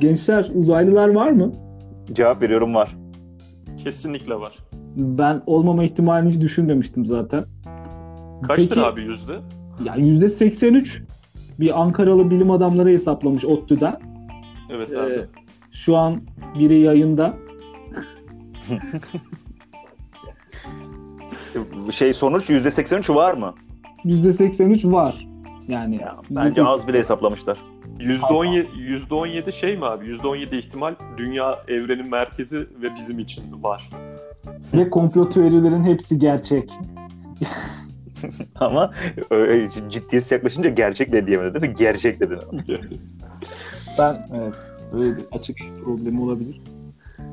[0.00, 1.52] Gençler uzaylılar var mı?
[2.12, 2.96] Cevap veriyorum var.
[3.84, 4.58] Kesinlikle var.
[4.96, 7.44] Ben olmama ihtimalini hiç düşünmemiştim zaten.
[8.48, 9.38] Kaçtır Peki- abi yüzde?
[9.84, 11.02] Yani %83
[11.60, 14.00] bir Ankaralı bilim adamları hesaplamış ODTÜ'den.
[14.70, 15.26] Evet Ee, abi.
[15.72, 16.20] Şu an
[16.58, 17.34] biri yayında.
[21.90, 23.54] Şey sonuç %83 var mı?
[24.04, 25.26] %83 var.
[25.68, 25.98] Yani
[26.30, 27.58] Bence az bile hesaplamışlar.
[27.98, 28.66] %17,
[29.08, 30.06] %17 şey mi abi?
[30.06, 33.90] %17 ihtimal dünya evrenin merkezi ve bizim için var.
[34.74, 36.70] ve komplo teorilerin hepsi gerçek.
[38.54, 38.92] Ama
[39.30, 41.76] öyle ciddiyetsiz yaklaşınca gerçek bile diyemedi değil mi?
[41.78, 42.38] Gerçek dedin.
[43.98, 44.54] Ben evet
[44.92, 46.60] böyle bir açık problemi olabilir.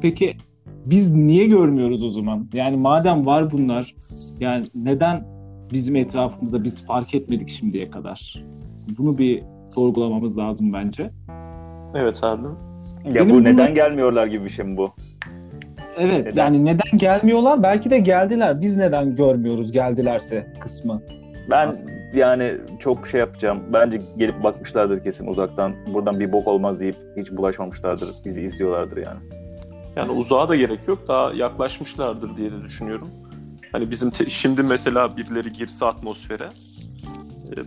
[0.02, 0.38] Peki
[0.86, 2.48] biz niye görmüyoruz o zaman?
[2.54, 3.96] Yani madem var bunlar
[4.40, 5.26] yani neden
[5.74, 8.44] bizim etrafımızda biz fark etmedik şimdiye kadar?
[8.98, 9.44] Bunu bir
[9.76, 11.12] sorgulamamız lazım bence.
[11.96, 12.48] Evet abi.
[13.06, 14.92] Ya Benim bu bunu- neden gelmiyorlar gibi bir şey mi bu?
[15.98, 16.42] Evet Neden?
[16.44, 17.64] yani neden gelmiyorlar?
[17.64, 18.62] Belki de geldiler.
[18.62, 21.02] Biz neden görmüyoruz geldilerse kısmı.
[21.50, 21.92] Ben Aslında.
[22.14, 23.60] yani çok şey yapacağım.
[23.74, 25.74] Bence gelip bakmışlardır kesin uzaktan.
[25.94, 28.10] Buradan bir bok olmaz deyip hiç bulaşmamışlardır.
[28.26, 29.20] Bizi izliyorlardır yani.
[29.96, 31.00] Yani uzağa da gerek yok.
[31.08, 33.08] Daha yaklaşmışlardır diye de düşünüyorum.
[33.72, 36.48] Hani bizim te- şimdi mesela birileri girse atmosfere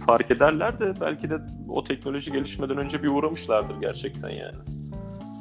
[0.07, 1.35] fark ederler de belki de
[1.69, 4.57] o teknoloji gelişmeden önce bir uğramışlardır gerçekten yani.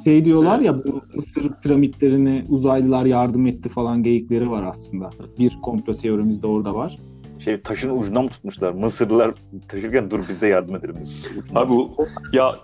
[0.04, 5.10] Şey diyorlar ya bu Mısır piramitlerini uzaylılar yardım etti falan geyikleri var aslında.
[5.38, 6.98] Bir komplo teorimiz de orada var.
[7.38, 8.72] Şey taşın ucundan mı tutmuşlar?
[8.72, 9.34] Mısırlılar
[9.68, 10.96] taşırken dur biz de yardım edelim.
[11.38, 11.62] Ucundan.
[11.62, 11.96] Abi bu
[12.32, 12.54] ya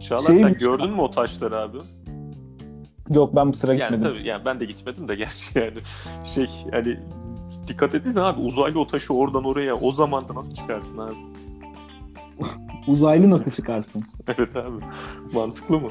[0.00, 1.76] Çağlar Şey- sen gördün mü o taşları abi?
[3.10, 4.02] Yok ben Mısır'a Yani gitmedim.
[4.02, 5.78] tabii yani ben de gitmedim de gerçi yani
[6.34, 6.98] şey hani
[7.68, 11.14] dikkat edin abi uzaylı o taşı oradan oraya o zamanda nasıl çıkarsın abi?
[12.88, 14.02] Uzaylı nasıl çıkarsın?
[14.38, 14.84] Evet abi.
[15.34, 15.88] Mantıklı mı?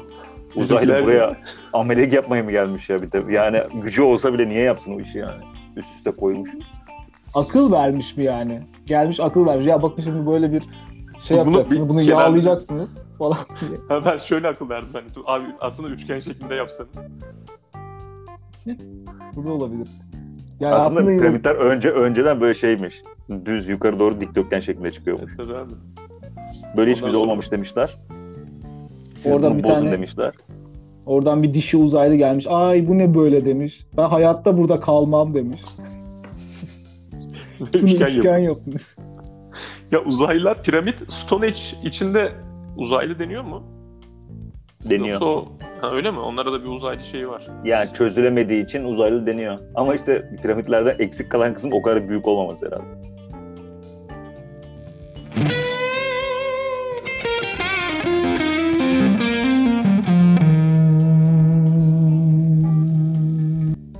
[0.56, 1.36] Uzaylı buraya
[1.72, 3.32] ameliyat yapmaya mı gelmiş ya bir de?
[3.32, 5.42] Yani gücü olsa bile niye yapsın o işi yani?
[5.76, 6.50] Üst üste koymuş.
[7.34, 8.62] Akıl vermiş mi yani?
[8.86, 9.66] Gelmiş akıl vermiş.
[9.66, 10.62] Ya bakın şimdi böyle bir
[11.22, 11.82] şey Bunu yapacaksınız.
[11.82, 13.78] bir Bunu kenar- yağlayacaksınız falan diye.
[13.88, 16.90] Ha ben şöyle akıl verdim hani abi aslında üçgen şeklinde yapsanız.
[19.36, 19.88] Bu da olabilir.
[20.64, 23.02] Yani Aslında, aslında, piramitler önce önceden böyle şeymiş.
[23.44, 25.24] Düz yukarı doğru dikdörtgen şeklinde çıkıyormuş.
[25.28, 25.70] Evet, tabii abi.
[26.76, 27.98] Böyle hiç güzel sonra- olmamış demişler.
[29.14, 30.32] Siz Oradan bunu bir bozun tane- demişler.
[31.06, 32.46] oradan bir dişi uzaylı gelmiş.
[32.48, 33.86] Ay bu ne böyle demiş.
[33.96, 35.60] Ben hayatta burada kalmam demiş.
[37.58, 38.82] Şunu üçgen, üçgen, yapmış.
[39.92, 42.32] Ya uzaylılar piramit Stone Age içinde
[42.76, 43.62] uzaylı deniyor mu?
[44.90, 45.08] Deniyor.
[45.08, 45.48] Yoksa o...
[45.80, 46.18] Ha, öyle mi?
[46.18, 47.46] Onlara da bir uzaylı şeyi var.
[47.64, 49.58] Yani çözülemediği için uzaylı deniyor.
[49.74, 52.84] Ama işte piramitlerden eksik kalan kısım o kadar büyük olmaması herhalde.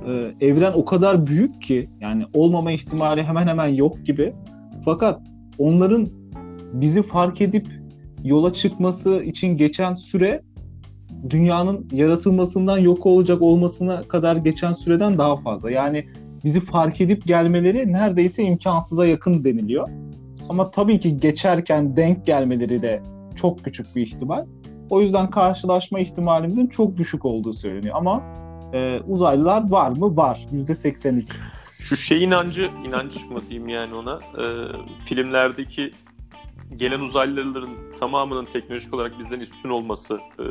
[0.07, 4.33] Ee, evren o kadar büyük ki yani olmama ihtimali hemen hemen yok gibi.
[4.85, 5.21] Fakat
[5.57, 6.09] onların
[6.73, 7.67] bizi fark edip
[8.23, 10.41] yola çıkması için geçen süre
[11.29, 15.71] dünyanın yaratılmasından yok olacak olmasına kadar geçen süreden daha fazla.
[15.71, 16.09] Yani
[16.43, 19.87] bizi fark edip gelmeleri neredeyse imkansıza yakın deniliyor.
[20.49, 23.03] Ama tabii ki geçerken denk gelmeleri de
[23.35, 24.45] çok küçük bir ihtimal.
[24.89, 27.95] O yüzden karşılaşma ihtimalimizin çok düşük olduğu söyleniyor.
[27.97, 28.23] Ama
[28.73, 30.17] e, uzaylılar var mı?
[30.17, 30.45] Var.
[30.53, 31.23] %83.
[31.79, 34.13] Şu şey inancı, inanç mı diyeyim yani ona?
[34.15, 34.43] e,
[35.03, 35.91] filmlerdeki
[36.77, 40.41] gelen uzaylıların tamamının teknolojik olarak bizden üstün olması e,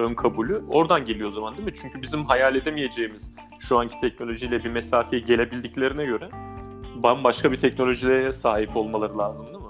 [0.00, 1.74] ön kabulü oradan geliyor o zaman değil mi?
[1.74, 6.28] Çünkü bizim hayal edemeyeceğimiz şu anki teknolojiyle bir mesafeye gelebildiklerine göre
[6.96, 9.64] bambaşka bir teknolojiye sahip olmaları lazım değil mi?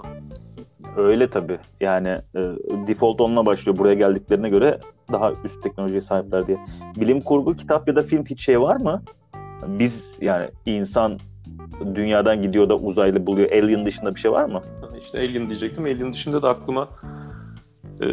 [0.97, 1.57] Öyle tabii.
[1.81, 2.39] Yani e,
[2.87, 4.79] default onunla başlıyor buraya geldiklerine göre
[5.11, 6.57] daha üst teknolojiye sahipler diye.
[6.95, 9.03] Bilim kurgu kitap ya da film hiç şey var mı?
[9.67, 11.19] Biz yani insan
[11.95, 13.51] dünyadan gidiyor da uzaylı buluyor.
[13.51, 14.61] Alien dışında bir şey var mı?
[15.05, 15.83] İşte Alien diyecektim.
[15.83, 16.87] Alien dışında da aklıma
[18.01, 18.05] e,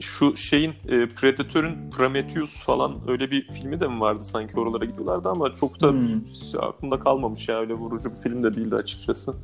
[0.00, 5.28] şu şeyin e, Predator'ın Prometheus falan öyle bir filmi de mi vardı sanki oralara gidiyorlardı
[5.28, 6.20] ama çok da Hmm.
[6.60, 9.34] aklımda kalmamış ya öyle vurucu bir film de değildi açıkçası.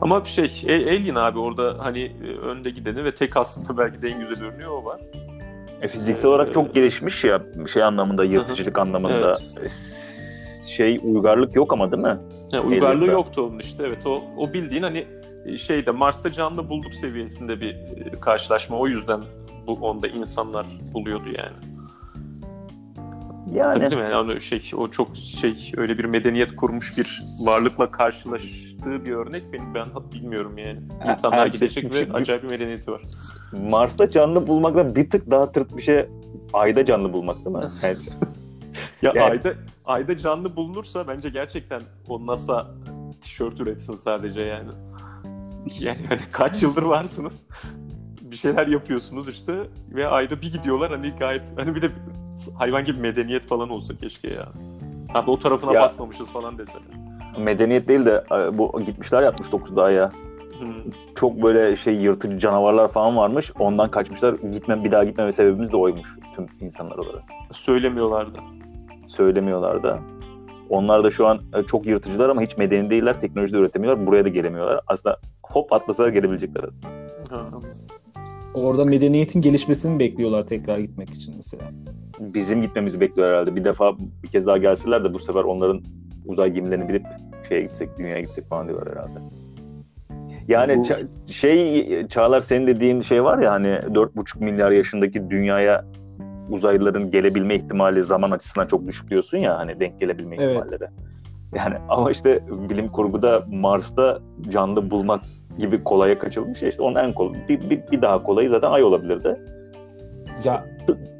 [0.00, 4.08] Ama bir şey Alien abi orada hani e, önde gideni ve tek aslında belki de
[4.08, 5.00] en güzel örneği o var.
[5.82, 7.42] E, fiziksel olarak çok gelişmiş ya
[7.72, 9.38] şey anlamında, yırtıcılık anlamında.
[9.60, 9.72] Evet.
[9.72, 12.16] E, Şey uygarlık yok ama değil mi?
[12.52, 13.12] Yani uygarlığı Alien'da.
[13.12, 15.17] yoktu onun işte evet o, o bildiğin hani e,
[15.56, 19.20] şeyde Mars'ta canlı bulduk seviyesinde bir e, karşılaşma o yüzden
[19.66, 21.56] bu onda insanlar buluyordu yani.
[23.54, 24.08] Yani Tabii değil mi?
[24.12, 29.74] Yani şey, o çok şey öyle bir medeniyet kurmuş bir varlıkla karşılaştığı bir örnek benim
[29.74, 30.78] ben bilmiyorum yani.
[31.10, 33.02] İnsanlar her- gidecek çünkü- ve acayip bir medeniyeti var.
[33.70, 36.06] Mars'ta canlı bulmaktan bir tık daha tırt bir şey
[36.52, 37.62] ayda canlı bulmak değil mi?
[37.82, 37.98] Yani,
[39.02, 39.54] Ya Yani- ayda
[39.84, 42.66] ayda canlı bulunursa bence gerçekten o NASA
[43.20, 44.70] tişört üretsin sadece yani.
[45.80, 47.46] Yani hani kaç yıldır varsınız?
[48.22, 49.54] Bir şeyler yapıyorsunuz işte
[49.90, 51.90] ve ayda bir gidiyorlar hani gayet hani bir de
[52.54, 54.48] hayvan gibi medeniyet falan olsa keşke ya.
[55.14, 56.82] Abi o tarafına Ya- bakmamışız falan desene.
[57.38, 60.12] medeniyet değil de e, bu gitmişler yapmış 9'da aya.
[60.58, 60.74] Hmm.
[61.14, 63.52] Çok böyle şey yırtıcı canavarlar falan varmış.
[63.58, 64.34] Ondan kaçmışlar.
[64.34, 67.22] Gitme bir daha gitmeme sebebimiz de oymuş tüm insanlar olarak.
[67.52, 68.38] Söylemiyorlardı.
[69.06, 69.98] Söylemiyorlar da.
[70.68, 73.20] Onlar da şu an e, çok yırtıcılar ama hiç medeni değiller.
[73.20, 74.06] Teknoloji de üretemiyorlar.
[74.06, 74.80] Buraya da gelemiyorlar.
[74.86, 75.20] Aslında
[75.52, 77.58] hop atlasalar gelebilecekler aslında.
[78.54, 81.62] Orada medeniyetin gelişmesini bekliyorlar tekrar gitmek için mesela.
[82.20, 83.56] Bizim gitmemizi bekliyor herhalde.
[83.56, 85.80] Bir defa bir kez daha gelseler de bu sefer onların
[86.26, 87.06] uzay gemilerini bilip
[87.48, 89.18] şeye gitsek, dünyaya gitsek falan diyorlar herhalde.
[90.48, 95.84] Yani Bu- ça- şey Çağlar senin dediğin şey var ya hani 4,5 milyar yaşındaki dünyaya
[96.50, 100.56] uzaylıların gelebilme ihtimali zaman açısından çok düşük diyorsun ya hani denk gelebilme Evet.
[100.56, 100.90] ihtimalleri.
[101.54, 104.18] Yani ama işte bilim kurguda Mars'ta
[104.50, 105.20] canlı bulmak
[105.58, 107.48] gibi kolaya kaçılmış ya işte onun en kolay.
[107.48, 109.36] Bir, bir, bir daha kolayı zaten ay olabilirdi.
[110.44, 110.64] Ya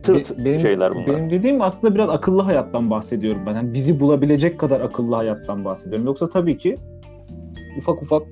[0.03, 1.07] Tırt Be- benim, şeyler bunlar.
[1.07, 3.55] Benim dediğim aslında biraz akıllı hayattan bahsediyorum ben.
[3.55, 6.07] Yani bizi bulabilecek kadar akıllı hayattan bahsediyorum.
[6.07, 6.77] Yoksa tabii ki
[7.79, 8.23] ufak ufak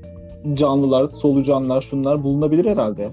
[0.55, 3.11] canlılar, solucanlar, şunlar bulunabilir herhalde.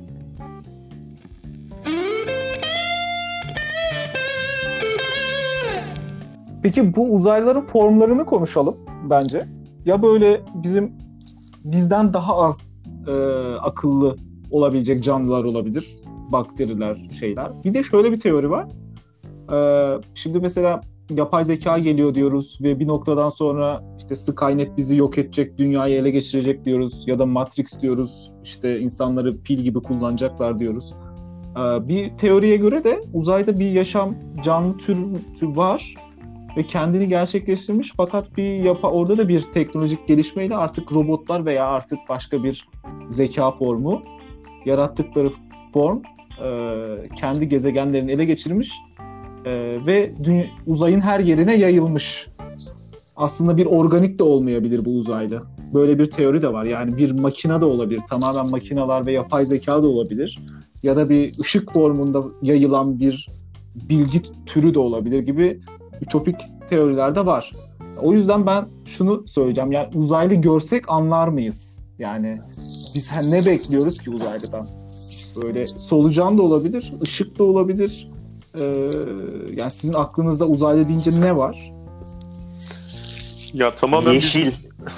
[6.63, 8.77] Peki bu uzaylıların formlarını konuşalım
[9.09, 9.45] bence.
[9.85, 10.93] Ya böyle bizim
[11.63, 12.72] bizden daha az
[13.07, 13.11] e,
[13.55, 14.15] akıllı
[14.51, 15.89] olabilecek canlılar olabilir.
[16.31, 17.63] Bakteriler, şeyler.
[17.63, 18.67] Bir de şöyle bir teori var.
[19.53, 25.17] Ee, şimdi mesela yapay zeka geliyor diyoruz ve bir noktadan sonra işte Skynet bizi yok
[25.17, 28.31] edecek, dünyayı ele geçirecek diyoruz ya da Matrix diyoruz.
[28.43, 30.93] İşte insanları pil gibi kullanacaklar diyoruz.
[31.57, 34.97] Ee, bir teoriye göre de uzayda bir yaşam canlı tür
[35.39, 35.95] tür var
[36.57, 41.99] ve kendini gerçekleştirmiş fakat bir yapa orada da bir teknolojik gelişmeyle artık robotlar veya artık
[42.09, 42.67] başka bir
[43.09, 44.03] zeka formu
[44.65, 45.31] yarattıkları
[45.73, 46.01] form
[46.43, 46.49] e,
[47.15, 48.71] kendi gezegenlerini ele geçirmiş
[49.45, 49.51] e,
[49.85, 52.27] ve dünya, uzayın her yerine yayılmış.
[53.15, 55.43] Aslında bir organik de olmayabilir bu uzaylı.
[55.73, 56.65] Böyle bir teori de var.
[56.65, 58.01] Yani bir makina da olabilir.
[58.09, 60.39] Tamamen makinalar ve yapay zeka da olabilir.
[60.83, 63.29] Ya da bir ışık formunda yayılan bir
[63.75, 65.59] bilgi türü de olabilir gibi
[66.01, 66.35] ütopik
[66.69, 67.51] teoriler de var.
[68.01, 69.71] O yüzden ben şunu söyleyeceğim.
[69.71, 71.85] Yani uzaylı görsek anlar mıyız?
[71.99, 72.41] Yani
[72.95, 74.67] biz ne bekliyoruz ki uzaylıdan?
[75.43, 78.07] Böyle solucan da olabilir, ışık da olabilir.
[78.55, 78.89] Ee,
[79.53, 81.73] yani sizin aklınızda uzaylı deyince ne var?
[83.53, 84.51] Ya tamamen Yeşil.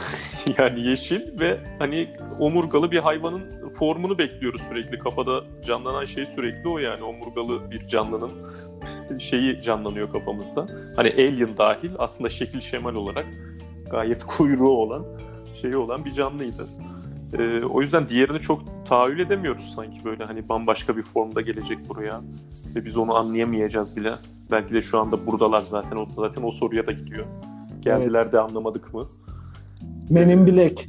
[0.58, 2.10] yani yeşil ve hani
[2.40, 3.44] omurgalı bir hayvanın
[3.74, 5.00] formunu bekliyoruz sürekli.
[5.00, 8.32] Kafada canlanan şey sürekli o yani omurgalı bir canlının
[9.20, 10.68] şeyi canlanıyor kafamızda.
[10.96, 13.26] Hani alien dahil aslında şekil şemal olarak
[13.92, 15.06] gayet kuyruğu olan
[15.62, 16.66] şeyi olan bir canlıydı.
[17.34, 22.22] Ee, o yüzden diğerini çok tahayyül edemiyoruz sanki böyle hani bambaşka bir formda gelecek buraya
[22.76, 24.14] ve biz onu anlayamayacağız bile.
[24.52, 27.26] Belki de şu anda buradalar zaten o zaten o soruya da gidiyor.
[27.82, 29.08] Geldiler de anlamadık mı?
[30.10, 30.86] Men in Black.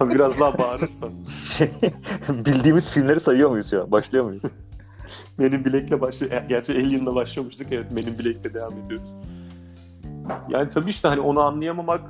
[0.00, 1.10] Biraz daha bağırırsan.
[1.58, 1.70] Şey,
[2.28, 3.90] bildiğimiz filmleri sayıyor muyuz an?
[3.90, 4.42] Başlıyor muyuz?
[5.38, 6.32] Menin Black'le başlıyor.
[6.32, 7.72] e, Gerçi Alien'la başlamıştık.
[7.72, 9.08] Evet Menin Black'le devam ediyoruz.
[10.48, 12.00] Yani tabii işte hani onu anlayamamak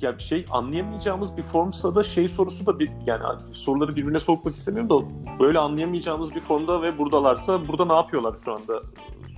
[0.00, 4.54] ya bir şey anlayamayacağımız bir formsa da şey sorusu da bir yani soruları birbirine sokmak
[4.54, 5.04] istemiyorum da
[5.40, 8.82] böyle anlayamayacağımız bir formda ve buradalarsa burada ne yapıyorlar şu anda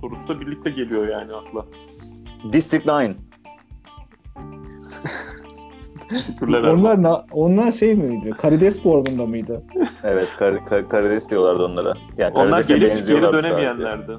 [0.01, 1.65] sorusu da birlikte geliyor yani akla.
[2.53, 3.15] District 9.
[6.11, 6.61] Teşekkürler.
[6.63, 8.31] Onlar na- onlar şey miydi?
[8.41, 9.63] Karides formunda mıydı?
[10.03, 11.93] Evet, kar, kar- karides diyorlardı onlara.
[12.17, 14.11] Yani Onlar gelip geri dönemeyenlerdi.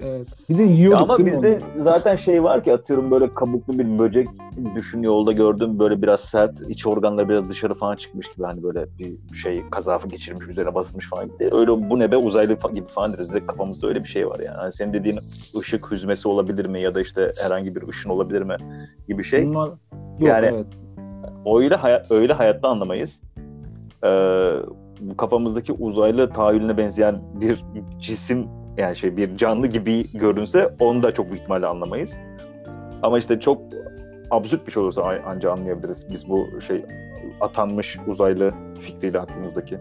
[0.00, 0.26] Evet.
[0.48, 1.82] Bir de Ya yiyorduk ama değil mi bizde onu?
[1.82, 4.28] zaten şey var ki atıyorum böyle kabuklu bir böcek
[4.74, 8.86] düşün yolda gördüm böyle biraz sert iç organları biraz dışarı falan çıkmış gibi hani böyle
[8.98, 11.48] bir şey kazafı geçirmiş üzerine basılmış falan gibi.
[11.52, 13.32] Öyle bu ne be uzaylı gibi falan deriz.
[13.32, 14.56] Direkt kafamızda öyle bir şey var yani.
[14.56, 15.18] Hani senin dediğin
[15.58, 18.56] ışık hüzmesi olabilir mi ya da işte herhangi bir ışın olabilir mi
[19.08, 19.46] gibi şey.
[19.46, 19.70] Bunlar...
[20.20, 20.66] Yok, Yani- evet.
[21.46, 23.22] Öyle, hay- öyle hayatta anlamayız.
[24.04, 24.52] Ee,
[25.16, 27.64] kafamızdaki uzaylı tahayyülüne benzeyen bir
[27.98, 28.46] cisim
[28.76, 32.18] yani şey bir canlı gibi görünse onu da çok büyük ihtimalle anlamayız.
[33.02, 33.62] Ama işte çok
[34.30, 36.84] absürt bir şey olursa anca anlayabiliriz biz bu şey
[37.40, 39.78] atanmış uzaylı fikriyle aklımızdaki.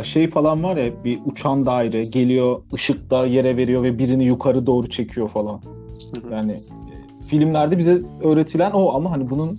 [0.00, 4.66] Ya şey falan var ya bir uçan daire geliyor ışıkta yere veriyor ve birini yukarı
[4.66, 5.60] doğru çekiyor falan.
[6.32, 9.58] Yani e, filmlerde bize öğretilen o ama hani bunun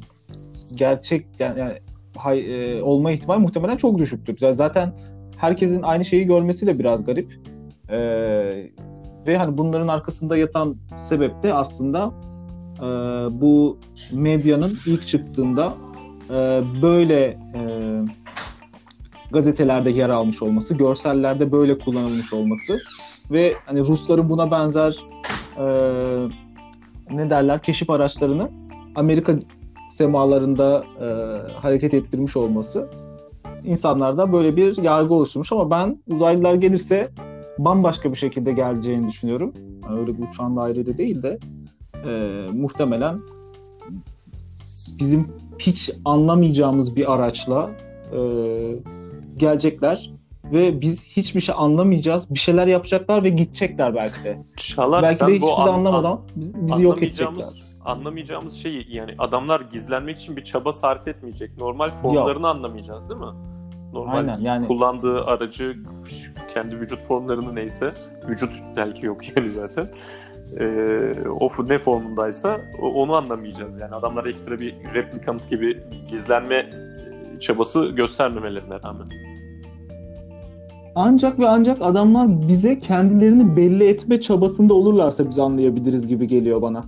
[0.75, 1.73] gerçek yani, yani
[2.17, 4.37] hay- e, olma ihtimali muhtemelen çok düşüktür.
[4.41, 4.93] Yani Zaten
[5.37, 7.39] herkesin aynı şeyi görmesi de biraz garip.
[7.89, 7.99] E,
[9.27, 12.11] ve hani bunların arkasında yatan sebep de aslında
[12.77, 12.85] e,
[13.41, 13.77] bu
[14.11, 15.73] medyanın ilk çıktığında
[16.29, 17.61] e, böyle e,
[19.33, 22.79] gazetelerde yer almış olması, görsellerde böyle kullanılmış olması
[23.31, 25.05] ve hani Rusların buna benzer
[25.57, 25.65] e,
[27.11, 28.49] ne derler keşif araçlarını
[28.95, 29.33] Amerika
[29.89, 31.05] semalarında e,
[31.53, 32.89] hareket ettirmiş olması
[33.63, 37.09] insanlarda böyle bir yargı oluşturmuş ama ben uzaylılar gelirse
[37.59, 39.53] bambaşka bir şekilde geleceğini düşünüyorum.
[39.83, 41.39] Yani öyle bir uçağın dairede değil de
[42.05, 43.19] e, muhtemelen
[44.99, 45.27] bizim
[45.59, 47.69] hiç anlamayacağımız bir araçla
[48.13, 48.19] e,
[49.41, 50.11] gelecekler
[50.43, 52.33] ve biz hiçbir şey anlamayacağız.
[52.33, 54.37] Bir şeyler yapacaklar ve gidecekler belki de.
[54.57, 57.45] Çağlar belki de hiçbir şey an- anlamadan an- bizi, yok edecekler.
[57.85, 61.57] Anlamayacağımız şeyi yani adamlar gizlenmek için bir çaba sarf etmeyecek.
[61.57, 63.27] Normal formlarını anlamayacağız değil mi?
[63.93, 65.75] Normal Aynen yani kullandığı aracı
[66.53, 67.93] kendi vücut formlarını neyse
[68.29, 69.87] vücut belki yok yani zaten
[70.59, 76.73] ee, o ne formundaysa onu anlamayacağız yani adamlar ekstra bir replikant gibi gizlenme
[77.39, 79.09] çabası göstermemelerine rağmen.
[80.95, 86.85] Ancak ve ancak adamlar bize kendilerini belli etme çabasında olurlarsa biz anlayabiliriz gibi geliyor bana.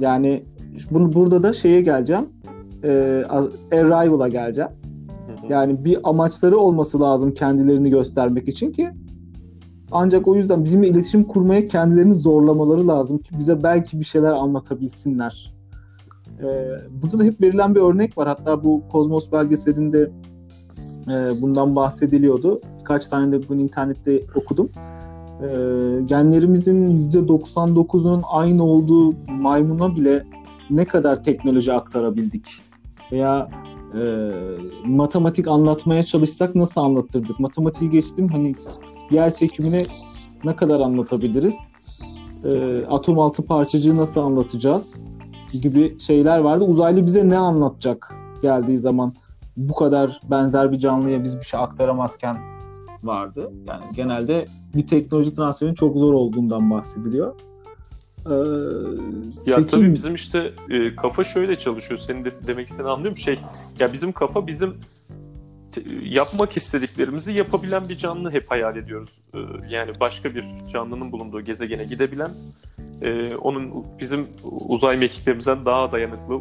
[0.00, 0.44] Yani
[0.90, 2.28] bunu burada da şeye geleceğim.
[2.84, 2.88] E,
[3.72, 4.70] Arrival'a geleceğim.
[5.48, 8.90] Yani bir amaçları olması lazım kendilerini göstermek için ki
[9.92, 15.54] ancak o yüzden bizimle iletişim kurmaya kendilerini zorlamaları lazım ki bize belki bir şeyler anlatabilsinler.
[16.40, 16.44] Ee,
[17.02, 18.28] burada da hep verilen bir örnek var.
[18.28, 20.10] Hatta bu Kozmos belgeselinde
[21.08, 22.60] e, bundan bahsediliyordu.
[22.80, 24.68] Birkaç tane de bunu internette okudum.
[25.42, 30.26] Ee, genlerimizin %99'unun aynı olduğu maymuna bile
[30.70, 32.62] ne kadar teknoloji aktarabildik?
[33.12, 33.48] Veya
[33.94, 34.30] e,
[34.84, 37.40] matematik anlatmaya çalışsak nasıl anlatırdık?
[37.40, 38.54] Matematiği geçtim hani
[39.10, 39.82] yer çekimini
[40.44, 41.58] ne kadar anlatabiliriz?
[42.44, 45.00] E, atom altı parçacığı nasıl anlatacağız?
[45.62, 46.64] Gibi şeyler vardı.
[46.64, 49.12] Uzaylı bize ne anlatacak geldiği zaman
[49.56, 52.38] bu kadar benzer bir canlıya biz bir şey aktaramazken
[53.02, 53.50] vardı.
[53.66, 57.34] Yani genelde bir teknoloji transferinin çok zor olduğundan bahsediliyor.
[58.26, 58.30] Ee,
[59.50, 62.00] Ya peki- tabii bizim işte e, kafa şöyle çalışıyor.
[62.06, 63.16] Senin de demek istediğini anlıyorum.
[63.16, 63.38] Şey
[63.80, 64.74] ya bizim kafa bizim
[65.72, 69.10] te- yapmak istediklerimizi yapabilen bir canlı hep hayal ediyoruz.
[69.34, 69.38] E,
[69.70, 72.30] yani başka bir canlının bulunduğu gezegene gidebilen
[73.02, 74.26] e, onun bizim
[74.68, 76.40] uzay mekiklerimizden daha dayanıklı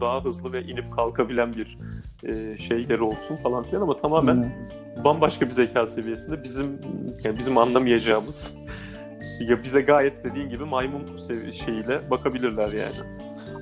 [0.00, 1.78] daha hızlı ve inip kalkabilen bir
[2.28, 5.04] e, şeyleri olsun falan filan ama tamamen Hmm.
[5.04, 6.66] bambaşka bir zeka seviyesinde bizim
[7.24, 8.54] yani bizim anlamayacağımız
[9.48, 11.02] ya bize gayet dediğin gibi maymun
[11.52, 12.94] şeyiyle bakabilirler yani.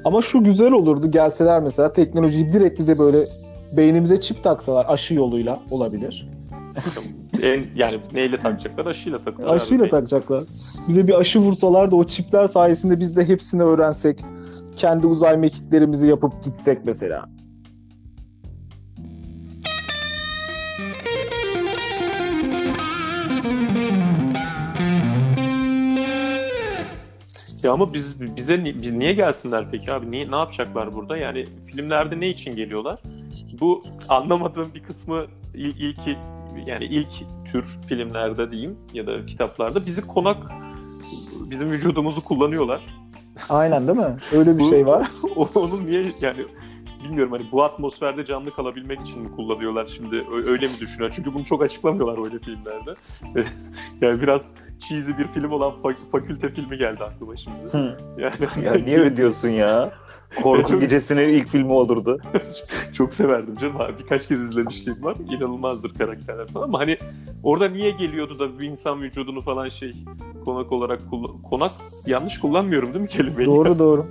[0.05, 3.19] Ama şu güzel olurdu gelseler mesela teknolojiyi direkt bize böyle
[3.77, 6.29] beynimize çip taksalar aşı yoluyla olabilir.
[7.43, 8.87] en, yani neyle takacaklar?
[8.87, 9.57] Aşıyla takıyorlar.
[9.57, 9.91] Aşıyla Abi.
[9.91, 10.43] takacaklar.
[10.89, 14.21] Bize bir aşı vursalar da o çipler sayesinde biz de hepsini öğrensek,
[14.77, 17.29] kendi uzay mekiklerimizi yapıp gitsek mesela.
[27.63, 30.11] Ya ama biz bize ni- biz niye gelsinler peki abi?
[30.11, 31.17] Niye ne yapacaklar burada?
[31.17, 32.99] Yani filmlerde ne için geliyorlar?
[33.61, 36.17] Bu anlamadığım bir kısmı il, ilki
[36.67, 37.09] yani ilk
[37.53, 40.37] tür filmlerde diyeyim ya da kitaplarda bizi konak
[41.51, 42.81] bizim vücudumuzu kullanıyorlar.
[43.49, 44.17] Aynen değil mi?
[44.33, 45.09] Öyle bir Bu- şey var.
[45.37, 46.45] O- Onun niye yani
[47.05, 51.13] bilmiyorum hani bu atmosferde canlı kalabilmek için mi kullanıyorlar şimdi öyle mi düşünüyor?
[51.17, 52.95] Çünkü bunu çok açıklamıyorlar öyle filmlerde.
[54.01, 54.47] yani biraz
[54.79, 57.77] cheesy bir film olan fa- fakülte filmi geldi aklıma şimdi.
[58.19, 59.93] Yani Ya niye öyle diyorsun ya?
[60.43, 62.19] Korku Çok- Gecesi'nin ilk filmi olurdu.
[62.93, 63.93] çok severdim canım abi.
[63.99, 65.17] Birkaç kez izlemişliğim var.
[65.31, 66.97] İnanılmazdır karakterler falan ama hani
[67.43, 69.93] orada niye geliyordu da bir insan vücudunu falan şey
[70.45, 71.73] konak olarak kulla- konak
[72.07, 73.47] yanlış kullanmıyorum değil mi kelimeyi?
[73.47, 74.07] doğru doğru.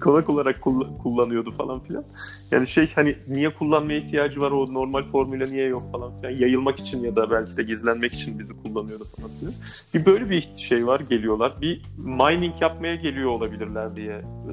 [0.00, 2.04] konak olarak kull- kullanıyordu falan filan.
[2.50, 6.30] Yani şey hani niye kullanmaya ihtiyacı var o normal formüle niye yok falan filan.
[6.30, 9.54] Yayılmak için ya da belki de gizlenmek için bizi kullanıyordu falan filan.
[9.94, 11.52] Bir böyle bir şey var geliyorlar.
[11.60, 14.52] Bir mining yapmaya geliyor olabilirler diye e,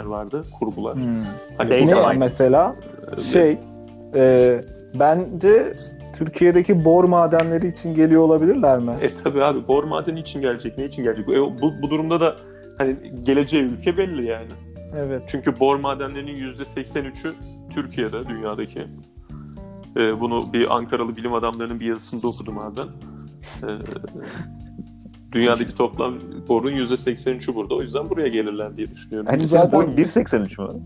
[0.00, 0.94] şeyler vardı, kurgular.
[0.94, 1.16] Hmm.
[1.58, 2.18] Hani Data Ne mining.
[2.18, 2.76] mesela?
[3.32, 3.58] Şey,
[4.14, 4.60] e,
[4.94, 5.72] bence
[6.16, 8.92] Türkiye'deki bor madenleri için geliyor olabilirler mi?
[9.02, 11.28] E tabi abi bor madeni için gelecek, ne için gelecek?
[11.28, 12.36] E, bu, bu durumda da
[12.78, 14.50] hani geleceği ülke belli yani.
[14.96, 15.22] Evet.
[15.26, 17.32] Çünkü bor madenlerinin %83'ü
[17.70, 18.86] Türkiye'de, dünyadaki.
[19.96, 22.80] Ee, bunu bir Ankaralı bilim adamlarının bir yazısında okudum abi.
[23.62, 23.66] Ee,
[25.32, 26.14] dünyadaki toplam
[26.48, 27.74] borun %83'ü burada.
[27.74, 29.26] O yüzden buraya gelirler diye düşünüyorum.
[29.30, 30.80] Hani Zaten- boyun 1.83 mü?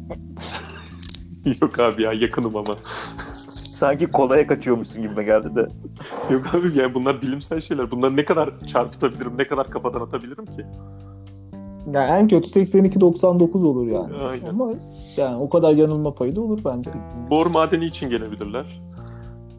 [1.62, 2.74] Yok abi ya yakınım ama.
[3.74, 5.68] Sanki kolaya kaçıyormuşsun gibi geldi de.
[6.30, 7.90] Yok abi yani bunlar bilimsel şeyler.
[7.90, 10.66] Bunları ne kadar çarpıtabilirim, ne kadar kafadan atabilirim ki?
[11.94, 14.16] Yani en kötü 82-99 olur yani.
[14.28, 14.48] Aynen.
[14.48, 14.72] Ama
[15.16, 16.90] yani o kadar yanılma payı da olur bence.
[17.30, 18.80] Bor madeni için gelebilirler.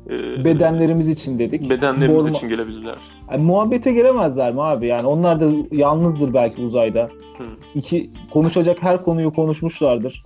[0.10, 1.70] Ee, Bedenlerimiz için dedik.
[1.70, 2.96] bedenlerimiz Bor ma- için gelebilirler.
[3.32, 4.88] Yani muhabbete gelemezler mi abi?
[4.88, 7.10] Yani onlar da yalnızdır belki uzayda.
[7.38, 7.44] Hı.
[7.76, 10.24] İki konuşacak her konuyu konuşmuşlardır.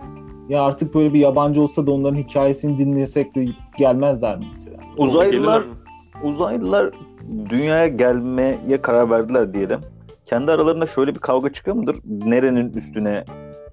[0.48, 3.46] Ya artık böyle bir yabancı olsa da onların hikayesini dinlesek de
[3.78, 4.76] gelmezler mi mesela?
[4.96, 5.62] Uzaylılar
[6.22, 6.90] uzaylılar
[7.50, 9.80] dünyaya gelmeye karar verdiler diyelim.
[10.26, 11.96] Kendi aralarında şöyle bir kavga çıkıyor mudur?
[12.04, 13.24] Nerenin üstüne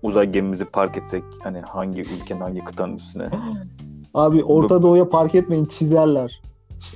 [0.03, 1.23] uzay gemimizi park etsek?
[1.43, 3.27] Hani hangi ülkenin hangi kıtanın üstüne?
[4.17, 6.41] Abi Orta Doğu'ya park etmeyin çizerler.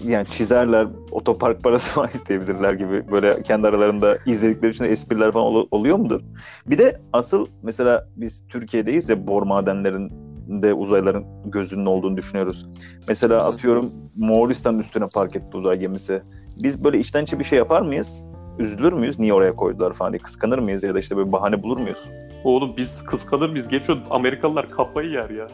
[0.04, 5.68] Yani çizerler, otopark parası falan isteyebilirler gibi böyle kendi aralarında izledikleri için espriler falan ol-
[5.72, 6.22] oluyor mudur?
[6.68, 12.68] Bir de asıl mesela biz Türkiye'deyiz ya bor madenlerinde uzayların gözünün olduğunu düşünüyoruz.
[13.08, 16.22] Mesela atıyorum Moğolistan üstüne park etti uzay gemisi.
[16.64, 18.26] Biz böyle içten içe bir şey yapar mıyız?
[18.60, 19.20] Üzülür müyüz?
[19.20, 20.84] Niye oraya koydular falan diye kıskanır mıyız?
[20.84, 22.04] Ya da işte böyle bahane bulur muyuz?
[22.44, 23.68] Oğlum biz kıskanır mıyız?
[23.68, 25.48] Geçiyor Amerikalılar kafayı yer ya.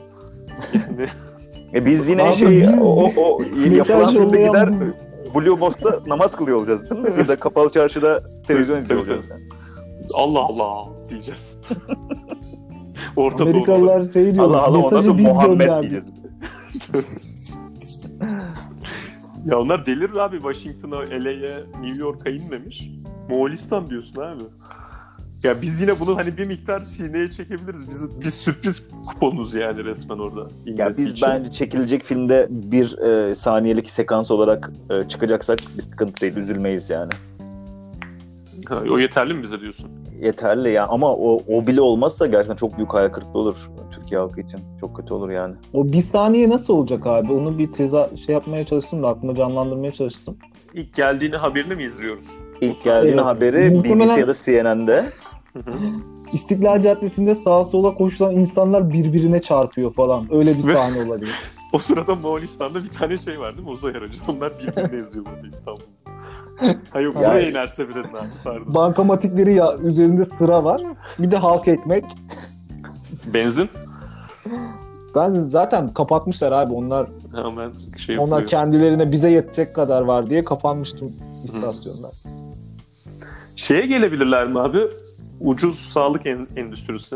[0.73, 1.07] Yani
[1.73, 4.69] E biz yine Abi şey biz- o, o, yapılan filmde gider
[5.35, 7.07] Blue Mosque'da namaz kılıyor olacağız değil mi?
[7.07, 9.25] Biz de kapalı çarşıda televizyon izliyor olacağız.
[10.13, 11.57] Allah Allah diyeceğiz.
[13.15, 13.43] Orta.
[13.43, 14.45] Amerikalılar şey diyor.
[14.45, 15.91] Allah Allah mesajı biz Muhammed gönderdik.
[15.91, 16.05] diyeceğiz.
[19.45, 22.89] Ya onlar delir abi Washington'a, LA'ye, New York'a inmemiş.
[23.29, 24.43] Moğolistan diyorsun abi.
[25.43, 27.89] Ya biz yine bunu hani bir miktar sineye çekebiliriz.
[27.89, 30.47] Biz, biz sürpriz kuponuz yani resmen orada.
[30.65, 31.27] Ya biz için.
[31.29, 37.11] bence çekilecek filmde bir e, saniyelik sekans olarak e, çıkacaksak bir sıkıntı değil, üzülmeyiz yani.
[38.69, 39.89] Ha, o yeterli mi bize diyorsun?
[40.21, 44.41] Yeterli ya ama o, o bile olmazsa gerçekten çok büyük hayal kırıklığı olur Türkiye halkı
[44.41, 44.59] için.
[44.81, 45.55] Çok kötü olur yani.
[45.73, 47.33] O bir saniye nasıl olacak abi?
[47.33, 50.37] Onu bir teza şey yapmaya çalıştım da aklımda canlandırmaya çalıştım.
[50.73, 52.25] İlk geldiğini haberini mi izliyoruz?
[52.61, 53.25] İlk geldiğin Evet.
[53.25, 55.05] haberi Muhtemelen- BBC ya da CNN'de.
[56.33, 60.27] İstiklal Caddesi'nde sağa sola koşulan insanlar birbirine çarpıyor falan.
[60.35, 61.35] Öyle bir sahne olabilir.
[61.73, 63.71] o sırada Moğolistan'da bir tane şey var değil mi?
[63.73, 64.17] Uzay aracı.
[64.27, 65.85] Onlar birbirini eziyor burada İstanbul'da.
[66.89, 68.07] Ha yok Yani- buraya inerse bir de abi
[68.43, 68.75] pardon.
[68.75, 70.81] Bankamatikleri ya üzerinde sıra var.
[71.19, 72.05] Bir de halk ekmek.
[73.33, 73.69] Benzin?
[75.15, 76.73] Ben zaten kapatmışlar abi.
[76.73, 78.49] Onlar Hemen şey onlar yapıyor.
[78.49, 81.11] kendilerine bize yetecek kadar var diye kapanmıştım
[81.43, 82.11] istasyonlar.
[83.55, 84.79] Şeye gelebilirler mi abi?
[85.39, 87.15] Ucuz sağlık en- endüstrisi.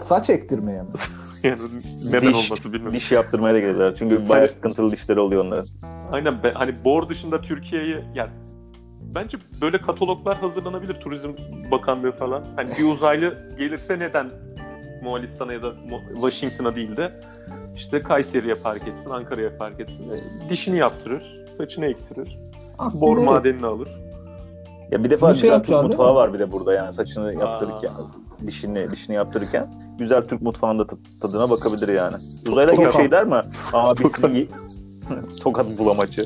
[0.00, 0.88] Saç ektirmeye mi?
[1.42, 1.58] Yani
[2.04, 2.96] neden Diş- olması bilmiyorum.
[2.96, 3.94] Diş yaptırmaya da gelirler.
[3.94, 5.66] Çünkü bayağı sıkıntılı dişleri oluyor onların.
[6.12, 8.30] Aynen be- hani bor dışında Türkiye'yi yani
[9.14, 11.30] bence böyle kataloglar hazırlanabilir Turizm
[11.70, 12.44] Bakanlığı falan.
[12.56, 14.30] Hani bir uzaylı gelirse neden
[15.02, 15.72] Moğolistan'a ya da
[16.14, 17.20] Washington'a değil de
[17.76, 20.04] işte Kayseri'ye park etsin, Ankara'ya park etsin.
[20.10, 22.38] E, Dişini yaptırır, saçını ektirir,
[22.78, 23.26] Aslında bor evet.
[23.26, 23.88] madenini alır.
[24.92, 27.90] Ya bir defa Bir şey güzel Türk mutfağı var bir de burada yani saçını yaptırırken,
[28.46, 32.16] dişini dişini yaptırırken güzel Türk mutfağında ta- tadına bakabilir yani.
[32.44, 32.96] Gibi Tokat.
[32.96, 33.42] şey der mi?
[33.72, 34.16] Abi Tokat.
[34.20, 34.48] sizi-
[35.42, 36.24] Tokat bulamaçı.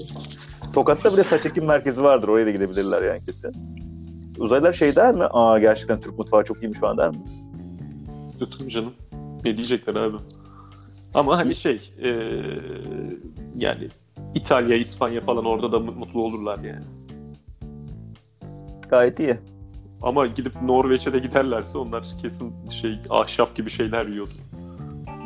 [0.72, 2.28] Tokat'ta bir de saç ekim merkezi vardır.
[2.28, 3.52] Oraya da gidebilirler yani kesin.
[4.38, 5.24] Uzaylılar şey der mi?
[5.24, 7.16] Aa gerçekten Türk mutfağı çok iyiymiş falan der mi?
[8.40, 8.92] Lütfen canım.
[9.44, 10.16] Ne diyecekler abi?
[11.14, 12.08] Ama hani şey e,
[13.56, 13.88] yani
[14.34, 16.84] İtalya, İspanya falan orada da mutlu olurlar yani.
[18.90, 19.36] Gayet iyi.
[20.02, 24.32] Ama gidip Norveç'e de giderlerse onlar kesin şey ahşap gibi şeyler yiyordur.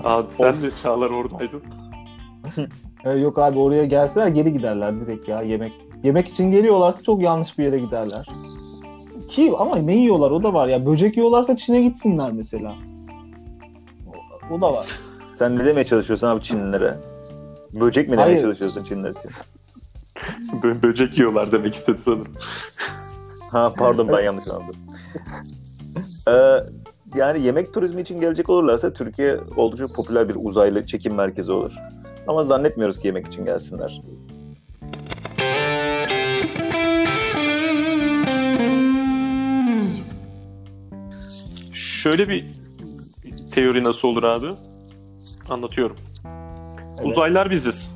[0.04, 0.62] Abi sen Of.
[0.62, 1.62] mi Çağlar oradaydın?
[3.04, 5.72] E, yok abi oraya gelseler geri giderler direkt ya yemek.
[6.02, 8.26] Yemek için geliyorlarsa çok yanlış bir yere giderler.
[9.28, 10.86] Ki ama ne yiyorlar o da var ya.
[10.86, 12.74] Böcek yiyorlarsa Çin'e gitsinler mesela.
[14.50, 14.86] O, o da var.
[15.36, 16.98] Sen ne demeye çalışıyorsun abi Çinlilere?
[17.74, 18.40] Böcek mi demeye Hayır.
[18.42, 19.30] çalışıyorsun Çinliler için?
[20.62, 22.34] Bö- böcek yiyorlar demek istedi sanırım.
[23.50, 24.76] Ha pardon ben yanlış anladım.
[26.28, 26.64] Ee,
[27.18, 31.72] yani yemek turizmi için gelecek olurlarsa Türkiye oldukça popüler bir uzaylı çekim merkezi olur.
[32.26, 34.02] Ama zannetmiyoruz ki yemek için gelsinler.
[41.72, 42.46] Şöyle bir
[43.52, 44.46] teori nasıl olur abi?
[45.50, 45.96] Anlatıyorum.
[46.98, 47.06] Evet.
[47.06, 47.94] Uzaylar biziz.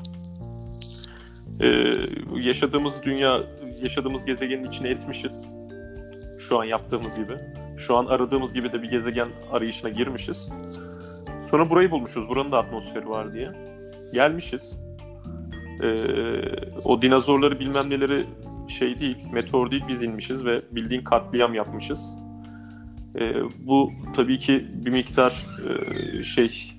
[1.61, 1.93] Ee,
[2.37, 3.43] yaşadığımız dünya,
[3.85, 5.53] yaşadığımız gezegenin içine etmişiz.
[6.38, 7.38] Şu an yaptığımız gibi.
[7.79, 10.51] Şu an aradığımız gibi de bir gezegen arayışına girmişiz.
[11.51, 12.29] Sonra burayı bulmuşuz.
[12.29, 13.51] Buranın da atmosferi var diye.
[14.12, 14.79] Gelmişiz.
[15.83, 15.97] Ee,
[16.85, 18.27] o dinozorları bilmem neleri
[18.68, 22.12] şey değil, meteor değil biz inmişiz ve bildiğin katliam yapmışız.
[23.18, 23.35] Ee,
[23.66, 26.73] bu tabii ki bir miktar e, şey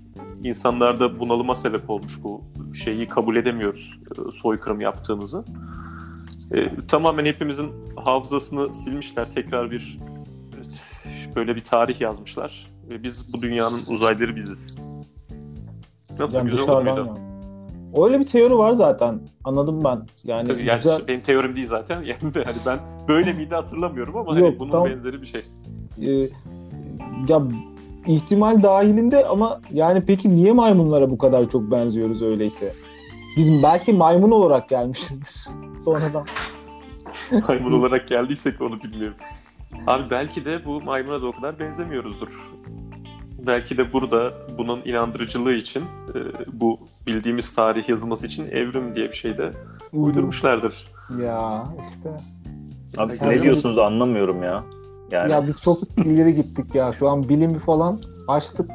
[0.44, 2.42] insanlarda bunalıma sebep olmuş bu
[2.74, 5.46] şeyi kabul edemiyoruz e, soykırım yaptığımızı.
[6.54, 9.32] E, tamamen hepimizin hafızasını silmişler.
[9.32, 10.00] Tekrar bir
[11.36, 12.68] böyle bir tarih yazmışlar.
[12.90, 14.76] Ve biz bu dünyanın uzayları biziz.
[16.20, 17.18] Nasıl Yani güzel olur muydu?
[18.06, 19.20] Öyle bir teori var zaten.
[19.44, 20.00] Anladım ben.
[20.24, 22.02] Yani Tabii yani güzel benim teorim değil zaten.
[22.06, 25.42] Yani de hani ben böyle miydi hatırlamıyorum ama Yok, hani bunun tam- benzeri bir şey.
[26.02, 26.30] e,
[27.30, 27.42] ya
[28.08, 32.74] ihtimal dahilinde ama yani peki niye maymunlara bu kadar çok benziyoruz öyleyse?
[33.38, 35.48] Biz belki maymun olarak gelmişizdir
[35.80, 36.26] sonradan.
[37.48, 39.18] maymun olarak geldiysek onu bilmiyorum.
[39.88, 42.52] Abi belki de bu maymuna da o kadar benzemiyoruzdur.
[43.40, 46.18] Belki de burada bunun inandırıcılığı için e,
[46.54, 49.52] bu bildiğimiz tarih yazılması için evrim diye bir şey de
[49.94, 50.88] uydurmuşlardır.
[51.22, 52.10] Ya işte.
[52.98, 54.64] Abi siz ne diyorsunuz anlamıyorum ya.
[55.12, 56.94] Yani Ya biz çok ileri gittik ya.
[57.00, 58.72] Şu an bilimi falan açtık.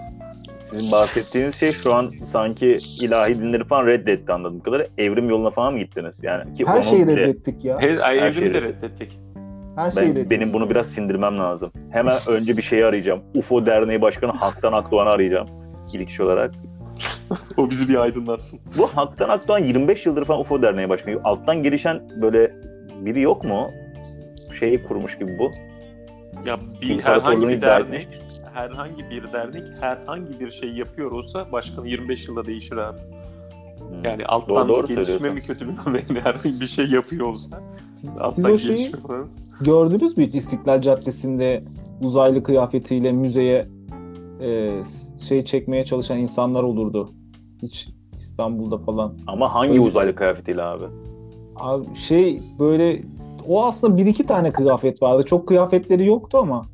[0.70, 4.90] Sizin bahsettiğiniz şey şu an sanki ilahi dinleri falan reddetti anladığım kadarıyla.
[4.98, 6.20] Evrim yoluna falan mı gittiniz?
[6.24, 7.80] Yani ki Her şeyi bile- reddettik ya.
[7.80, 9.18] He, ay, Her evrimi şeyi de reddet- reddettik.
[9.76, 10.30] Her şeyi Ben, reddettik.
[10.30, 11.70] benim bunu biraz sindirmem lazım.
[11.90, 13.20] Hemen önce bir şeyi arayacağım.
[13.34, 15.48] UFO Derneği Başkanı Haktan Akdoğan'ı arayacağım.
[15.92, 16.54] İlk iş olarak.
[17.56, 18.60] O bizi bir aydınlatsın.
[18.78, 21.20] Bu Haktan Akdoğan 25 yıldır falan UFO Derneği Başkanı.
[21.24, 22.52] Alttan gelişen böyle
[23.00, 23.70] biri yok mu?
[24.58, 25.50] Şeyi kurmuş gibi bu.
[26.46, 28.08] Ya bir herhangi bir dernek,
[28.52, 32.98] herhangi bir dernek herhangi bir şey yapıyor olsa başkanı 25 yılda değişir abi.
[32.98, 34.04] Hmm.
[34.04, 37.60] Yani alttan Doğru- doğru gelişme mi kötü mü yani herhangi bir şey yapıyor olsa
[37.94, 39.26] Siz alttan o şeyi falan.
[39.60, 41.64] gördünüz mü İstiklal Caddesi'nde
[42.02, 43.68] uzaylı kıyafetiyle müzeye
[44.40, 44.70] e,
[45.28, 47.10] şey çekmeye çalışan insanlar olurdu.
[47.62, 49.14] Hiç İstanbul'da falan.
[49.26, 49.80] Ama hangi Öyle.
[49.80, 50.84] uzaylı kıyafetiyle abi?
[51.56, 53.02] Abi şey böyle
[53.48, 55.22] o aslında bir iki tane kıyafet vardı.
[55.26, 56.66] Çok kıyafetleri yoktu ama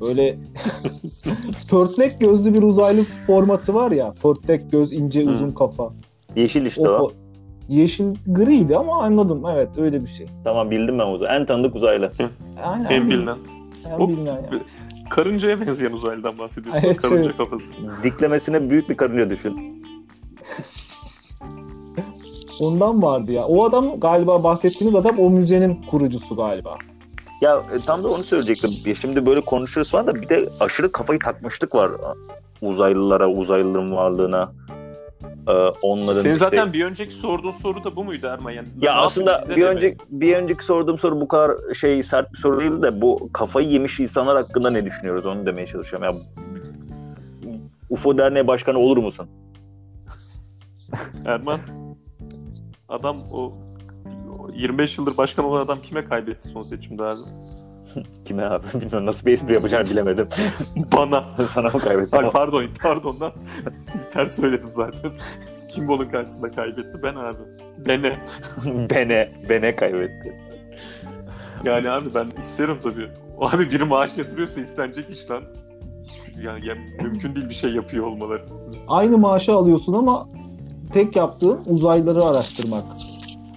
[0.00, 0.38] böyle
[1.70, 4.12] pörtlek gözlü bir uzaylı formatı var ya.
[4.22, 5.28] Pörtlek göz, ince, Hı.
[5.30, 5.92] uzun kafa.
[6.36, 7.10] Yeşil işte O, o.
[7.68, 9.42] yeşil griydi ama anladım.
[9.52, 10.26] Evet öyle bir şey.
[10.44, 11.36] Tamam bildim ben uzay.
[11.36, 12.12] En tanıdık uzaylı.
[12.64, 12.90] Aynen.
[12.90, 13.36] En bilinen.
[13.86, 14.62] En O- bilinen yani.
[15.10, 16.82] Karıncaya benzeyen uzaylıdan bahsediyorsun.
[16.84, 17.36] Evet, Karınca evet.
[17.36, 17.70] kafası.
[18.04, 19.82] Diklemesine büyük bir karınca düşün.
[22.60, 23.44] Ondan vardı ya.
[23.46, 26.76] O adam galiba bahsettiğiniz adam o müzenin kurucusu galiba.
[27.40, 28.96] Ya e, tam da onu söyleyecektim.
[28.96, 31.90] Şimdi böyle konuşuyoruz falan da bir de aşırı kafayı takmışlık var
[32.62, 34.52] uzaylılara, uzaylıların varlığına.
[35.48, 38.50] Ee, onların Senin işte- zaten bir önceki sorduğun soru da bu muydu Erman?
[38.50, 42.60] Yani Ya aslında bir önceki bir önceki sorduğum soru bu kadar şey sert bir soru
[42.60, 46.08] değildi de bu kafayı yemiş insanlar hakkında ne düşünüyoruz onu demeye çalışıyorum.
[46.08, 46.14] Ya
[47.90, 49.26] UFO Derneği Başkanı olur musun?
[51.24, 51.60] Erman
[52.88, 53.52] adam o
[54.54, 57.20] 25 yıldır başkan olan adam kime kaybetti son seçimde abi?
[58.24, 58.66] Kime abi?
[58.74, 60.28] Bilmiyorum nasıl bir espri yapacağını bilemedim.
[60.96, 61.24] Bana.
[61.54, 62.18] Sana mı kaybettim?
[62.18, 63.32] Ay pardon, pardon lan.
[64.12, 65.10] Ters söyledim zaten.
[65.70, 67.02] Kim onun karşısında kaybetti?
[67.02, 67.38] Ben abi.
[67.88, 68.18] Bene.
[68.90, 70.40] bene, bene kaybetti.
[71.64, 73.08] Yani abi ben isterim tabii.
[73.40, 75.42] Abi biri maaş yatırıyorsa istenecek iş lan.
[76.42, 78.42] Yani, yani mümkün değil bir şey yapıyor olmaları.
[78.88, 80.28] Aynı maaşı alıyorsun ama
[80.92, 82.84] tek yaptığın uzaylıları araştırmak.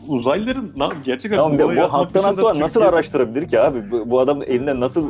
[0.10, 3.92] Uzaylıların lan gerçekten Tamam bu, bu Haktan Akdoğan nasıl Türkiye'de- araştırabilir ki abi?
[3.92, 5.06] Bu, bu adamın elinde nasıl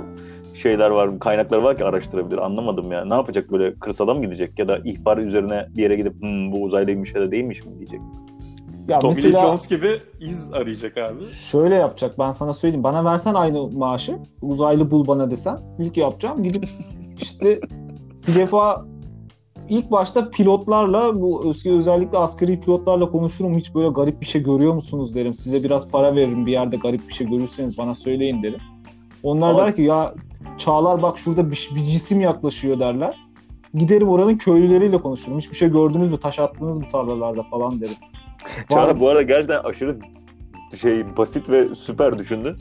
[0.56, 2.38] şeyler var, kaynaklar var ki araştırabilir?
[2.38, 3.06] Anlamadım ya.
[3.06, 6.64] Ne yapacak böyle kırsala mı gidecek ya da ihbar üzerine bir yere gidip "Hmm, bu
[6.64, 8.00] uzaylıymış ya da değilmiş mi diyecek?
[8.88, 11.26] Ya Tommy Lee mesela Jones gibi iz arayacak abi.
[11.26, 12.84] şöyle yapacak ben sana söyleyeyim.
[12.84, 16.66] Bana versen aynı maaşı uzaylı bul bana desen ilk yapacağım gidip
[17.22, 17.60] işte
[18.28, 18.86] bir defa
[19.69, 23.58] ilk başta pilotlarla bu özellikle askeri pilotlarla konuşurum.
[23.58, 25.34] Hiç böyle garip bir şey görüyor musunuz derim.
[25.34, 28.60] Size biraz para veririm bir yerde garip bir şey görürseniz bana söyleyin derim.
[29.23, 30.13] Onlar Ama- der ki ya
[30.58, 33.17] Çağlar bak şurada bir, bir cisim yaklaşıyor derler.
[33.73, 35.38] Giderim oranın köylüleriyle konuşurum.
[35.38, 36.19] Hiçbir şey gördünüz mü?
[36.19, 37.95] Taş attınız mı tarlalarda falan derim.
[38.69, 39.99] Çağla bu arada gerçekten aşırı
[40.82, 42.58] şey basit ve süper düşündün.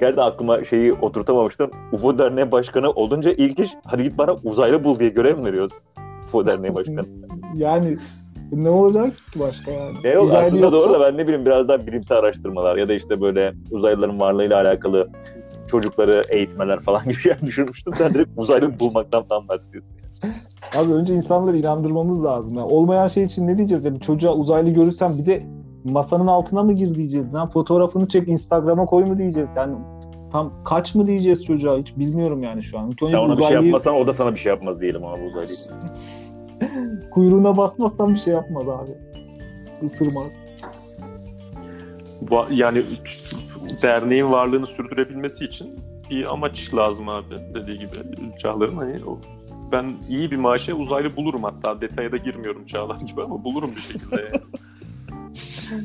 [0.00, 1.70] Gerçekten aklıma şeyi oturtamamıştım.
[1.92, 5.72] UFO Derneği Başkanı olunca ilk iş hadi git bana uzaylı bul diye görev mi veriyoruz?
[6.28, 7.04] UFO Derneği Başkanı.
[7.54, 7.96] Yani
[8.52, 9.96] ne olacak ki başka yani?
[10.04, 12.88] Ya yok Uzaylı aslında yoksa- doğru da ben ne bileyim biraz daha bilimsel araştırmalar ya
[12.88, 15.08] da işte böyle uzaylıların varlığıyla alakalı
[15.66, 17.94] çocukları eğitmeler falan gibi şeyler düşünmüştüm.
[17.94, 19.98] Sen direkt uzaylı bulmaktan falan bahsediyorsun.
[20.76, 22.58] Abi önce insanları inandırmamız lazım.
[22.58, 23.84] Yani olmayan şey için ne diyeceğiz?
[23.84, 25.42] Yani çocuğa uzaylı görürsen bir de
[25.84, 27.34] masanın altına mı gir diyeceğiz?
[27.34, 29.50] Lan fotoğrafını çek Instagram'a koy mu diyeceğiz?
[29.56, 29.76] Yani
[30.32, 31.78] tam kaç mı diyeceğiz çocuğa?
[31.78, 32.86] Hiç bilmiyorum yani şu an.
[32.86, 35.52] Önce Sen ona bir şey yapmasan o da sana bir şey yapmaz diyelim bu uzaylı.
[37.10, 38.90] kuyruğuna basmazsan bir şey yapmaz abi.
[39.82, 40.32] Isırmaz.
[42.22, 42.82] Va- yani
[43.82, 45.78] derneğin varlığını sürdürebilmesi için
[46.10, 47.90] bir amaç lazım abi dediği gibi
[48.38, 49.18] Çağlar'ın hani o
[49.72, 53.80] ben iyi bir maaşa uzaylı bulurum hatta detaya da girmiyorum Çağlar gibi ama bulurum bir
[53.80, 54.42] şekilde yani.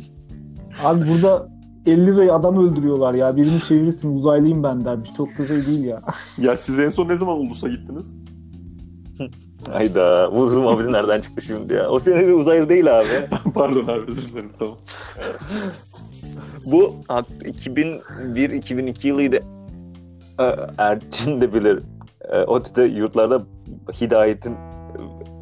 [0.83, 1.47] Abi burada
[1.85, 3.35] 50 Bey adam öldürüyorlar ya.
[3.35, 5.09] Birini çevirirsin uzaylıyım ben dermiş.
[5.17, 6.01] Çok da şey değil ya.
[6.37, 8.05] ya siz en son ne zaman Ulus'a gittiniz?
[9.71, 10.29] Hayda.
[10.33, 11.89] Bu uzun muhabbeti nereden çıktı şimdi ya?
[11.89, 13.27] O senin bir uzaylı değil abi.
[13.55, 14.77] Pardon abi özür dilerim tamam.
[16.71, 19.43] Bu 2001-2002 yılıydı.
[20.77, 21.79] Erçin de bilir.
[22.47, 23.41] ODTÜ'de yurtlarda
[24.01, 24.57] Hidayet'in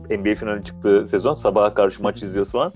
[0.10, 2.74] e, NBA finali çıktığı sezon sabaha karşı maç izliyoruz falan.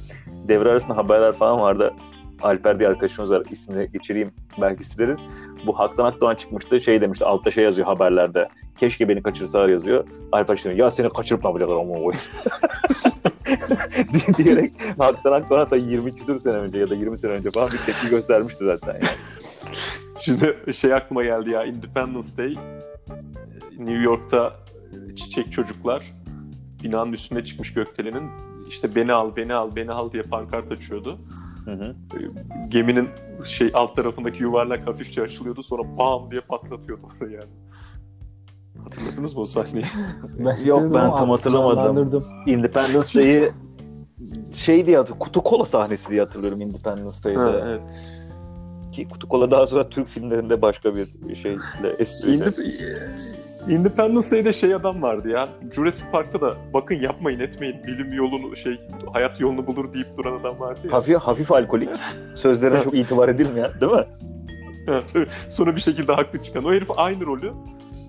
[0.47, 1.93] Devre arasında haberler falan vardı.
[2.41, 3.43] Alper diye arkadaşımız var.
[3.51, 4.31] İsmini geçireyim
[4.62, 5.19] belki sileriz.
[5.65, 6.81] Bu Haktan Akdoğan çıkmıştı.
[6.81, 7.25] Şey demişti.
[7.25, 8.49] Altta şey yazıyor haberlerde.
[8.77, 10.07] Keşke beni kaçırsalar yazıyor.
[10.31, 12.11] Alper şimdi ya seni kaçırıp ne yapacaklar ama o
[14.38, 17.77] diyerek Haktan Akdoğan hatta 20 küsur sene önce ya da 20 sene önce falan bir
[17.77, 18.93] tepki göstermişti zaten.
[18.93, 19.05] Yani.
[20.19, 22.53] Şimdi şey aklıma geldi ya Independence Day
[23.79, 24.53] New York'ta
[25.15, 26.03] çiçek çocuklar
[26.83, 28.31] binanın üstüne çıkmış gökdelenin
[28.69, 31.17] işte beni al beni al beni al diye pankart açıyordu.
[31.65, 31.95] Hı hı.
[32.69, 33.09] Geminin
[33.45, 37.49] şey alt tarafındaki yuvarlak hafifçe açılıyordu sonra bam diye patlatıyordu orayı yani.
[38.83, 39.85] Hatırladınız mı o sahneyi?
[40.65, 42.25] Yok, ben tam hatırlamadım.
[42.45, 43.51] Independence Day'i
[44.55, 45.25] şey diye hatırlıyorum.
[45.25, 47.38] Kutu kola sahnesi diye hatırlıyorum Independence Day'de.
[47.38, 47.81] Ha, evet.
[48.91, 51.59] Ki Kutu kola daha sonra Türk filmlerinde başka bir şeyle
[51.99, 52.43] espriyle.
[52.45, 53.15] Indep-
[53.69, 55.49] Independence Day'de şey adam vardı ya.
[55.71, 58.79] Jurassic Park'ta da bakın yapmayın etmeyin bilim yolunu şey
[59.13, 60.93] hayat yolunu bulur deyip duran adam vardı ya.
[60.93, 61.89] Hafif, hafif alkolik.
[62.35, 64.05] Sözlerine çok itibar edilmeyen değil mi?
[64.88, 65.15] Evet,
[65.49, 66.65] Sonra bir şekilde haklı çıkan.
[66.65, 67.51] O herif aynı rolü.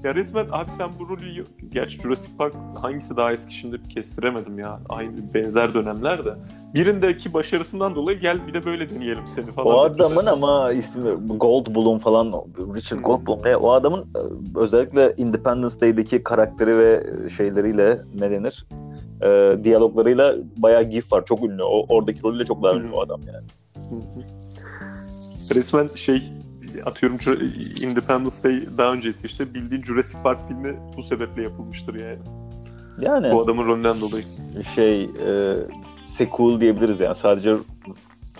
[0.07, 1.45] Ya resmen abi sen bu rolü...
[1.73, 4.81] Gerçi Jurassic Park hangisi daha eski şimdi kestiremedim ya.
[4.89, 6.35] Aynı benzer dönemler de.
[6.75, 9.75] Birindeki başarısından dolayı gel bir de böyle deneyelim seni falan.
[9.75, 13.01] O adamın ama ismi Goldblum falan Richard.
[13.01, 13.57] Goldblum ne?
[13.57, 14.21] O adamın e,
[14.59, 18.67] özellikle Independence Day'deki karakteri ve şeyleriyle ne denir?
[19.23, 21.25] E, diyaloglarıyla bayağı gif var.
[21.25, 21.63] Çok ünlü.
[21.63, 23.47] O, oradaki rolüyle çok daha ünlü o adam yani.
[25.55, 26.23] Resmen şey
[26.85, 27.19] atıyorum
[27.83, 32.19] Independence Day daha öncesi işte bildiğin Jurassic Park filmi bu sebeple yapılmıştır yani.
[33.01, 34.25] Yani Bu adamın rolünden dolayı.
[34.75, 35.57] şey e,
[36.05, 37.15] sequel diyebiliriz yani.
[37.15, 37.57] Sadece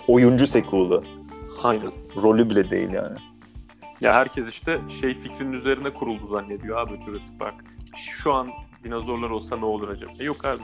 [0.07, 1.03] oyuncu sequel'ı.
[1.63, 1.91] Aynen.
[2.15, 3.17] Rolü bile değil yani.
[4.01, 7.55] Ya herkes işte şey fikrinin üzerine kuruldu zannediyor abi Jurassic Park.
[7.95, 8.47] Şu an
[8.83, 10.11] dinozorlar olsa ne olur acaba?
[10.19, 10.61] E yok abi.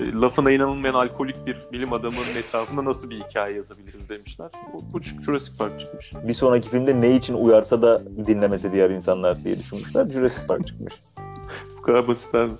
[0.00, 4.50] E, Lafına inanılmayan alkolik bir bilim adamının etrafında nasıl bir hikaye yazabiliriz demişler.
[4.72, 6.12] Bu, bu Jurassic Park çıkmış.
[6.28, 10.10] Bir sonraki filmde ne için uyarsa da dinlemese diğer insanlar diye düşünmüşler.
[10.10, 10.94] Jurassic Park çıkmış.
[11.78, 12.52] Bu kadar basit abi.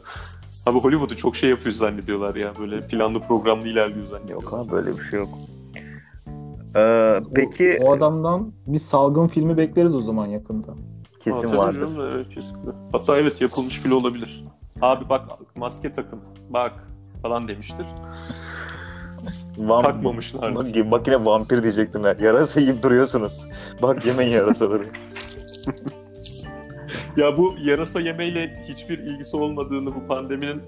[0.67, 2.53] Abi Hollywood'u çok şey yapıyor zannediyorlar ya.
[2.61, 4.51] Böyle planlı programlı ilerliyor zannediyorlar.
[4.53, 5.29] Yok abi böyle bir şey yok.
[6.77, 10.75] Ee, peki O adamdan bir salgın filmi bekleriz o zaman yakında.
[11.21, 11.89] kesin Aa, tabii vardır.
[12.15, 12.71] Evet, kesinlikle.
[12.93, 14.45] Hatta evet yapılmış bile olabilir.
[14.81, 15.23] Abi bak
[15.57, 16.19] maske takın.
[16.51, 16.73] Bak
[17.23, 17.87] falan demiştir.
[19.59, 20.55] Vam- Takmamışlar.
[20.55, 22.17] Bak, yine vampir diyecektim ben.
[22.21, 23.45] Yarasa yiyip duruyorsunuz.
[23.83, 24.85] Bak yemeyin yarasaları.
[27.17, 30.63] Ya bu yarasa yemeyle hiçbir ilgisi olmadığını bu pandeminin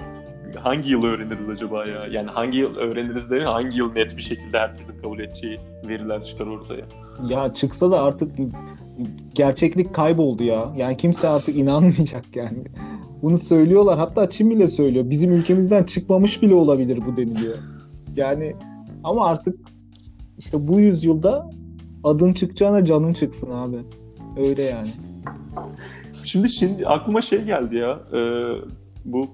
[0.62, 2.06] hangi yıl öğreniriz acaba ya?
[2.06, 6.46] Yani hangi yıl öğreniriz de hangi yıl net bir şekilde herkesin kabul edeceği veriler çıkar
[6.46, 6.84] ortaya.
[7.28, 8.30] Ya çıksa da artık
[9.34, 10.72] gerçeklik kayboldu ya.
[10.76, 12.58] Yani kimse artık inanmayacak yani.
[13.22, 13.98] Bunu söylüyorlar.
[13.98, 15.10] Hatta Çin bile söylüyor.
[15.10, 17.58] Bizim ülkemizden çıkmamış bile olabilir bu deniliyor.
[18.16, 18.54] Yani
[19.04, 19.58] ama artık
[20.38, 21.50] işte bu yüzyılda
[22.04, 23.76] adın çıkacağına canın çıksın abi.
[24.36, 24.88] Öyle yani.
[26.24, 28.00] Şimdi şimdi aklıma şey geldi ya.
[28.12, 28.20] e,
[29.04, 29.26] bu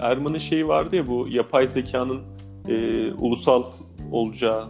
[0.00, 2.20] Erman'ın şeyi vardı ya bu yapay zekanın
[2.68, 3.64] e, ulusal
[4.12, 4.68] olacağı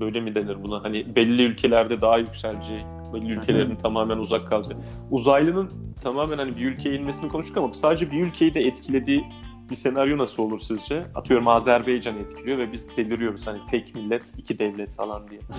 [0.00, 0.84] böyle mi denir buna?
[0.84, 2.80] Hani belli ülkelerde daha yükseleceği,
[3.14, 4.78] belli ülkelerin tamamen uzak kalacağı.
[5.10, 5.70] Uzaylının
[6.02, 9.24] tamamen hani bir ülkeye inmesini konuştuk ama sadece bir ülkeyi de etkilediği
[9.70, 11.04] bir senaryo nasıl olur sizce?
[11.14, 15.40] Atıyorum Azerbaycan etkiliyor ve biz deliriyoruz hani tek millet, iki devlet falan diye.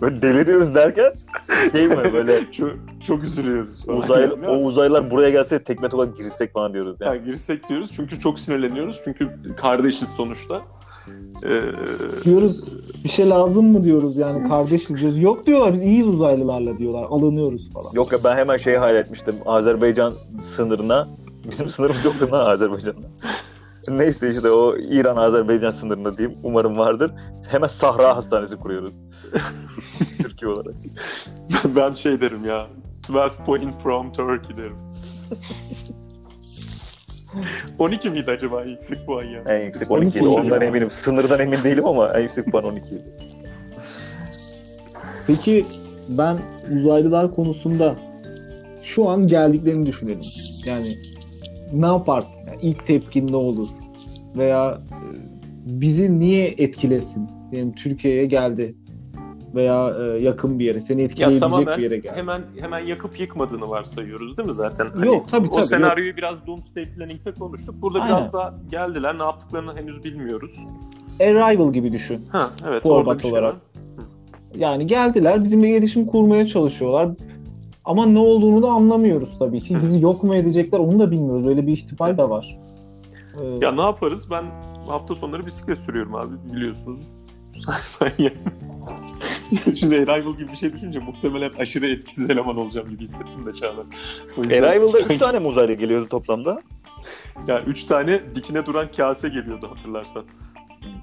[0.00, 1.12] Böyle deliriyoruz derken
[1.72, 2.70] şey mi böyle çok,
[3.06, 3.84] çok üzülüyoruz.
[3.88, 7.16] Yani- o uzaylılar buraya gelse tekme tokat girsek falan diyoruz yani.
[7.16, 9.00] Yani girsek diyoruz çünkü çok sinirleniyoruz.
[9.04, 10.62] Çünkü kardeşiz sonuçta.
[11.44, 11.62] Ee,
[12.24, 12.64] Diyoruz
[13.04, 15.18] bir şey lazım mı diyoruz yani kardeşiz diyoruz.
[15.18, 17.04] Yok diyorlar biz iyiyiz uzaylılarla diyorlar.
[17.04, 17.92] Alınıyoruz falan.
[17.92, 19.36] Yok ya ben hemen şeyi hayal etmiştim.
[19.46, 20.14] Azerbaycan
[20.56, 21.06] sınırına
[21.50, 23.06] bizim sınırımız yoktu lan Azerbaycan'da.
[23.88, 26.38] Neyse işte o İran-Azerbaycan sınırında diyeyim.
[26.42, 27.10] Umarım vardır.
[27.48, 28.94] Hemen Sahra Hastanesi kuruyoruz.
[30.22, 30.74] Türkiye olarak.
[31.76, 32.66] ben şey derim ya.
[33.08, 34.76] 12 point from Turkey derim.
[37.78, 39.42] 12 miydi acaba yüksek puan ya?
[39.48, 40.28] En yüksek 12 12 idi.
[40.28, 40.90] Ondan eminim.
[40.90, 43.02] Sınırdan emin değilim ama en yüksek puan 12 idi.
[45.26, 45.64] Peki
[46.08, 46.38] ben
[46.76, 47.96] uzaylılar konusunda
[48.82, 50.20] şu an geldiklerini düşünelim.
[50.66, 50.96] Yani
[51.72, 52.42] ne yaparsın?
[52.46, 53.68] Yani ilk tepkin ne olur?
[54.36, 54.96] Veya e,
[55.80, 57.28] bizi niye etkilesin?
[57.52, 58.74] Yani Türkiye'ye geldi
[59.54, 62.16] veya e, yakın bir yere, seni Ya etkileyebilecek tamamen bir yere geldi.
[62.16, 64.86] hemen hemen yakıp yıkmadığını varsayıyoruz değil mi zaten?
[65.04, 67.74] Yok, tabii, O tabii, senaryoyu biraz Doomsday Planning'de konuştuk.
[67.82, 68.16] Burada Aynen.
[68.16, 69.18] biraz daha geldiler.
[69.18, 70.50] Ne yaptıklarını henüz bilmiyoruz.
[71.20, 72.24] Arrival gibi düşün.
[72.32, 72.82] Ha evet.
[72.82, 73.54] Format şey olarak.
[74.54, 77.08] Yani geldiler bizimle iletişim kurmaya çalışıyorlar.
[77.84, 79.80] Ama ne olduğunu da anlamıyoruz tabii ki.
[79.82, 81.46] Bizi yok mu edecekler onu da bilmiyoruz.
[81.46, 82.58] Öyle bir ihtimal de var.
[83.42, 84.30] Ee, Ya ne yaparız?
[84.30, 84.44] Ben
[84.88, 87.00] hafta sonları bisiklet sürüyorum abi biliyorsunuz.
[89.76, 93.84] Şimdi Arrival gibi bir şey düşünce muhtemelen aşırı etkisiz eleman olacağım gibi hissettim de Çağlar.
[94.36, 96.62] Yüzden- Arrival'da 3 tane mi uzaylı geliyordu toplamda?
[97.46, 100.24] Ya üç tane dikine duran kase geliyordu hatırlarsan.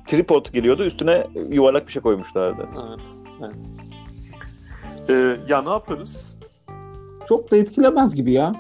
[0.08, 0.84] Tripod geliyordu.
[0.86, 2.68] Üstüne yuvarlak bir şey koymuşlardı.
[2.90, 3.08] Evet.
[3.42, 3.66] evet.
[5.10, 6.40] Ee, ya ne yaparız?
[7.28, 8.54] çok da etkilemez gibi ya.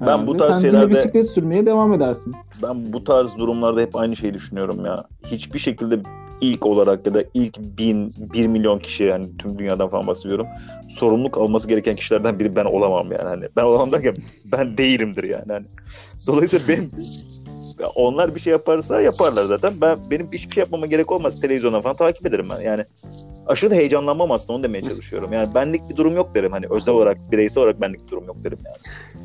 [0.00, 0.38] Ben bu Herhalde.
[0.38, 2.34] tarz Sen şeylerde- bisiklet sürmeye devam edersin.
[2.62, 5.04] Ben bu tarz durumlarda hep aynı şeyi düşünüyorum ya.
[5.26, 6.00] Hiçbir şekilde
[6.40, 10.46] ilk olarak ya da ilk bin, bir milyon kişi yani tüm dünyadan falan bahsediyorum.
[10.88, 13.28] Sorumluluk alması gereken kişilerden biri ben olamam yani.
[13.28, 14.14] Hani ben olamam derken
[14.52, 15.52] ben değilimdir yani.
[15.52, 15.66] Hani.
[16.26, 16.90] Dolayısıyla benim
[17.94, 19.74] onlar bir şey yaparsa yaparlar zaten.
[19.80, 21.40] Ben benim hiçbir şey yapmama gerek olmaz.
[21.40, 22.60] Televizyondan falan takip ederim ben.
[22.60, 22.84] Yani
[23.46, 25.32] aşırı da heyecanlanmam aslında onu demeye çalışıyorum.
[25.32, 26.52] Yani benlik bir durum yok derim.
[26.52, 28.76] Hani özel olarak, bireysel olarak benlik bir durum yok derim yani.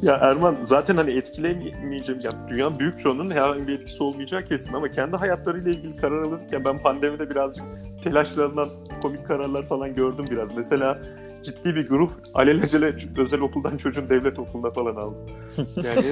[0.02, 2.22] Ya Erman zaten hani etkilemeyeceğim.
[2.24, 6.66] Ya dünyanın büyük çoğunun herhangi bir etkisi olmayacağı kesin ama kendi hayatlarıyla ilgili karar alırken
[6.66, 7.64] ben pandemide birazcık
[8.04, 8.70] telaşlarından
[9.02, 10.56] komik kararlar falan gördüm biraz.
[10.56, 11.00] Mesela
[11.44, 15.18] ciddi bir grup alelacele özel okuldan çocuğun devlet okuluna falan aldı.
[15.84, 16.06] Yani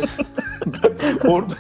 [1.28, 1.54] orada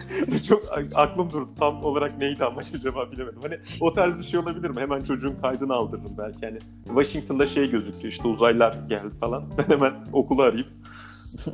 [0.47, 0.63] çok
[0.95, 1.49] aklım durdu.
[1.59, 3.41] Tam olarak neydi amaç acaba bilemedim.
[3.41, 4.79] Hani o tarz bir şey olabilir mi?
[4.81, 6.45] Hemen çocuğun kaydını aldırırım belki.
[6.45, 9.43] Hani Washington'da şey gözüktü işte uzaylılar geldi falan.
[9.57, 10.67] Ben hemen okulu arayıp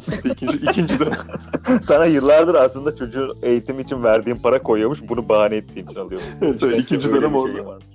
[0.07, 1.17] işte ikinci, ikinci dönem
[1.81, 5.09] Sana yıllardır aslında çocuğun eğitim için verdiğin para koyuyormuş.
[5.09, 6.29] Bunu bahane ettiğin için alıyormuş.
[6.41, 7.53] Evet, ikinci Öyle dönem orada.
[7.53, 7.85] şey varmış.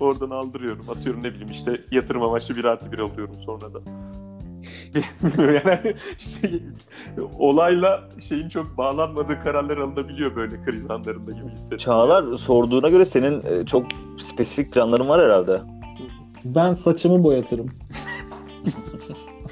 [0.00, 0.90] oradan aldırıyorum.
[0.90, 3.80] Atıyorum ne bileyim işte yatırım amaçlı bir artı bir alıyorum sonra da.
[5.38, 6.62] yani şey,
[7.38, 11.78] olayla şeyin çok bağlanmadığı kararlar alınabiliyor böyle kriz anlarında gibi hissediyorum.
[11.78, 13.86] Çağlar sorduğuna göre senin e, çok
[14.18, 15.60] spesifik planların var herhalde.
[16.44, 17.70] Ben saçımı boyatırım.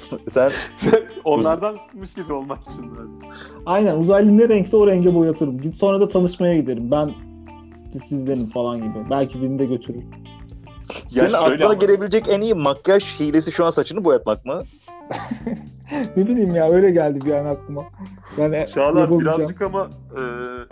[0.29, 3.29] Sen Sen Onlardanmış gibi olmak için ben.
[3.65, 5.61] Aynen uzaylı ne renkse o renge boyatırım.
[5.61, 6.91] Git- Sonra da tanışmaya giderim.
[6.91, 7.11] Ben
[7.93, 9.09] sizdenim falan gibi.
[9.09, 10.03] Belki birini de götürür.
[11.07, 14.63] senin şöyle aklına ama- gelebilecek en iyi makyaj hilesi şu an saçını boyatmak mı?
[16.17, 17.83] ne bileyim ya öyle geldi bir an aklıma.
[18.37, 20.21] Yani Çağlar birazcık ama e,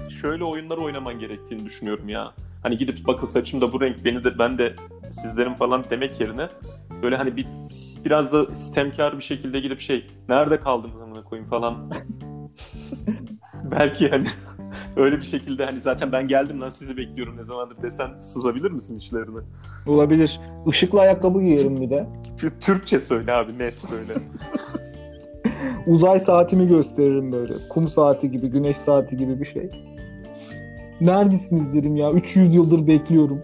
[0.09, 2.33] şöyle oyunlar oynaman gerektiğini düşünüyorum ya.
[2.63, 4.75] Hani gidip bakın saçım da bu renk beni de ben de
[5.11, 6.47] sizlerin falan demek yerine
[7.03, 7.47] böyle hani bir
[8.05, 11.91] biraz da sistemkar bir şekilde gidip şey nerede kaldın amına koyayım falan.
[13.71, 14.27] Belki hani
[14.95, 18.97] öyle bir şekilde hani zaten ben geldim lan sizi bekliyorum ne zamandır desen sızabilir misin
[18.97, 19.39] işlerine?
[19.87, 20.39] Olabilir.
[20.67, 22.07] Işıklı ayakkabı giyerim bir de.
[22.61, 24.13] Türkçe söyle abi net böyle.
[25.87, 27.53] Uzay saatimi gösteririm böyle.
[27.69, 29.69] Kum saati gibi, güneş saati gibi bir şey.
[31.01, 32.11] Neredesiniz derim ya.
[32.11, 33.41] 300 yıldır bekliyorum.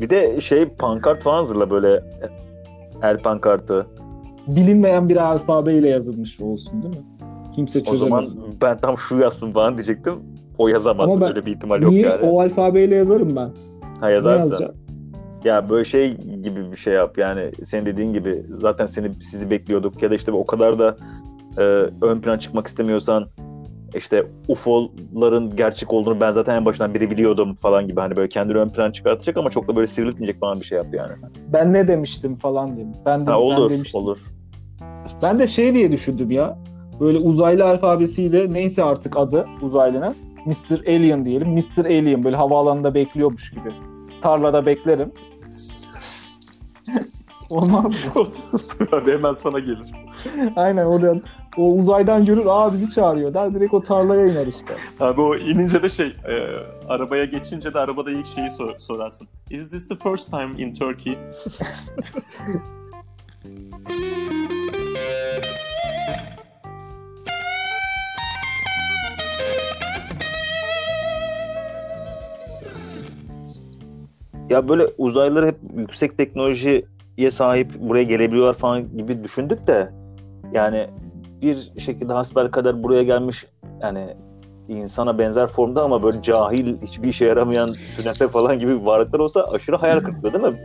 [0.00, 2.02] Bir de şey pankart falan hazırla böyle
[3.02, 3.86] el pankartı.
[4.46, 7.02] Bilinmeyen bir alfabeyle yazılmış olsun değil mi?
[7.54, 8.38] Kimse O zaman çözemez.
[8.62, 10.14] ben tam şu yazsın falan diyecektim.
[10.58, 11.10] O yazamaz.
[11.12, 12.02] Ama ben- Öyle bir ihtimal yok Niye?
[12.06, 12.26] yani.
[12.26, 13.50] O alfabeyle yazarım ben.
[14.00, 14.74] Ha yazarsın.
[15.44, 20.02] Ya böyle şey gibi bir şey yap yani senin dediğin gibi zaten seni sizi bekliyorduk
[20.02, 20.96] ya da işte o kadar da
[21.58, 21.62] e,
[22.02, 23.26] ön plan çıkmak istemiyorsan
[23.94, 28.58] işte UFO'ların gerçek olduğunu ben zaten en başından beri biliyordum falan gibi hani böyle kendini
[28.58, 31.12] ön plan çıkartacak ama çok da böyle sivriltmeyecek falan bir şey yap yani.
[31.52, 32.94] Ben ne demiştim falan diyeyim.
[33.06, 34.00] Ben de Ha ben olur demiştim.
[34.00, 34.18] olur.
[35.22, 36.58] Ben de şey diye düşündüm ya.
[37.00, 40.16] Böyle uzaylı alfabesiyle neyse artık adı uzaylının.
[40.46, 40.80] Mr.
[40.88, 41.48] Alien diyelim.
[41.48, 41.84] Mr.
[41.84, 43.72] Alien böyle havaalanında bekliyormuş gibi.
[44.20, 45.12] Tarlada beklerim.
[47.50, 48.26] Olmaz mı?
[49.06, 49.92] Hemen sana gelir.
[50.56, 51.22] Aynen oradan
[51.58, 54.74] o uzaydan görür aa bizi çağırıyor der direkt o tarlaya iner işte.
[55.00, 56.34] Abi o inince de şey, e,
[56.88, 59.28] arabaya geçince de arabada ilk şeyi sor- sorarsın.
[59.50, 61.18] Is this the first time in Turkey?
[74.50, 76.84] Ya böyle uzaylılar hep yüksek teknolojiye
[77.30, 79.90] sahip buraya gelebiliyorlar falan gibi düşündük de
[80.52, 80.86] yani
[81.42, 83.46] bir şekilde hasbelkader buraya gelmiş
[83.82, 84.14] yani
[84.68, 89.76] insana benzer formda ama böyle cahil, hiçbir işe yaramayan sünepe falan gibi varlıklar olsa aşırı
[89.76, 90.60] hayal kırıklığı değil mi?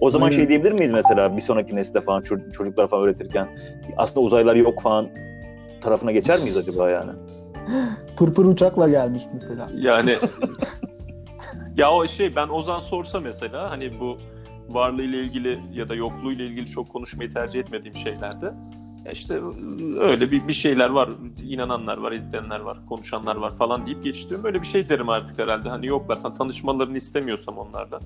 [0.00, 0.36] O zaman Aynen.
[0.36, 3.48] şey diyebilir miyiz mesela bir sonraki nesle falan ço- çocuklar falan öğretirken
[3.96, 5.08] aslında uzaylılar yok falan
[5.80, 7.10] tarafına geçer miyiz acaba yani?
[8.16, 9.68] Pırpır uçakla gelmiş mesela.
[9.74, 10.16] Yani
[11.76, 14.18] ya o şey ben Ozan sorsa mesela hani bu
[14.68, 18.52] varlığıyla ilgili ya da yokluğuyla ilgili çok konuşmayı tercih etmediğim şeylerde
[19.12, 19.40] işte
[20.00, 21.08] öyle bir, bir şeyler var,
[21.42, 25.68] inananlar var, edilenler var, konuşanlar var falan deyip geçtiğim böyle bir şey derim artık herhalde.
[25.68, 28.00] Hani yoklar, sen tanışmalarını istemiyorsam onlardan.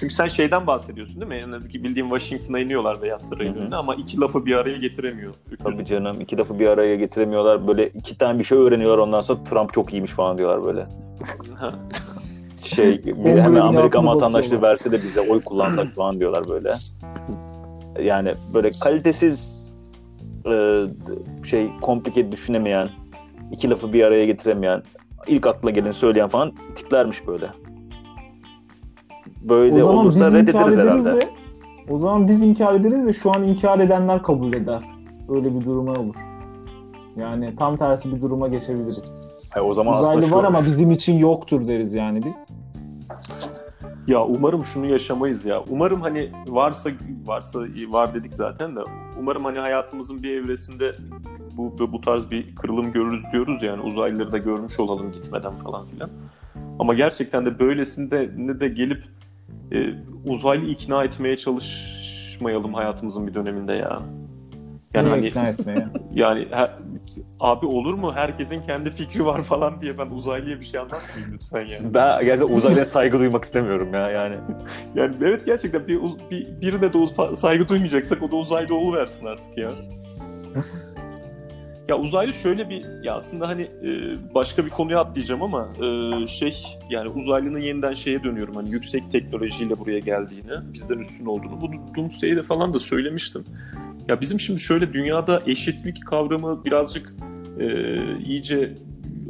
[0.00, 1.38] Çünkü sen şeyden bahsediyorsun değil mi?
[1.38, 5.34] Yani ki bildiğin Washington'a iniyorlar Beyaz Saray'ın önüne ama iki lafı bir araya getiremiyor.
[5.64, 7.68] Tabii canım iki lafı bir araya getiremiyorlar.
[7.68, 10.86] Böyle iki tane bir şey öğreniyorlar ondan sonra Trump çok iyiymiş falan diyorlar böyle.
[12.62, 16.74] Şey bir hemen Amerikan altına vatandaşlığı verse de bize oy kullansak falan diyorlar böyle.
[18.02, 19.55] Yani böyle kalitesiz
[20.46, 20.84] e,
[21.44, 22.88] şey komplike düşünemeyen,
[23.52, 24.82] iki lafı bir araya getiremeyen,
[25.26, 27.50] ilk aklına geleni söyleyen falan tiplermiş böyle.
[29.40, 31.20] Böyle o zaman olursa reddederiz ederiz herhalde.
[31.20, 31.28] de
[31.88, 34.82] o zaman biz inkar ederiz de şu an inkar edenler kabul eder.
[35.28, 36.14] Öyle bir duruma olur.
[37.16, 39.12] Yani tam tersi bir duruma geçebiliriz.
[39.50, 42.48] Hayır, o zaman Uzaylı aslında şu, var ama bizim için yoktur deriz yani biz.
[44.06, 45.62] Ya umarım şunu yaşamayız ya.
[45.68, 46.90] Umarım hani varsa
[47.24, 48.80] varsa var dedik zaten de
[49.18, 50.96] umarım hani hayatımızın bir evresinde
[51.56, 56.10] bu bu tarz bir kırılım görürüz diyoruz yani uzaylıları da görmüş olalım gitmeden falan filan.
[56.78, 59.04] Ama gerçekten de böylesinde ne de gelip
[59.72, 59.94] e,
[60.24, 64.02] uzaylı ikna etmeye çalışmayalım hayatımızın bir döneminde ya.
[64.96, 65.86] Yani hani ikna etmeye.
[66.14, 66.70] yani he-
[67.40, 71.66] abi olur mu herkesin kendi fikri var falan diye ben uzaylıya bir şey anlatmayayım lütfen
[71.66, 71.94] yani.
[71.94, 74.36] ben gerçekten uzaylıya saygı duymak istemiyorum ya yani.
[74.94, 79.58] Yani evet gerçekten bir, bir birine de uz- saygı duymayacaksak o da uzaylı versin artık
[79.58, 79.70] ya.
[81.88, 83.88] ya uzaylı şöyle bir ya aslında hani e,
[84.34, 86.54] başka bir konuya atlayacağım ama e, şey
[86.90, 92.42] yani uzaylının yeniden şeye dönüyorum hani yüksek teknolojiyle buraya geldiğini bizden üstün olduğunu bu Doomsday'de
[92.42, 93.44] falan da söylemiştim.
[94.08, 97.14] Ya bizim şimdi şöyle dünyada eşitlik kavramı birazcık
[97.60, 97.66] e,
[98.18, 98.74] iyice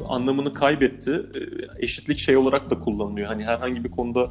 [0.09, 1.11] anlamını kaybetti.
[1.11, 1.41] E,
[1.85, 3.27] eşitlik şey olarak da kullanılıyor.
[3.27, 4.31] Hani herhangi bir konuda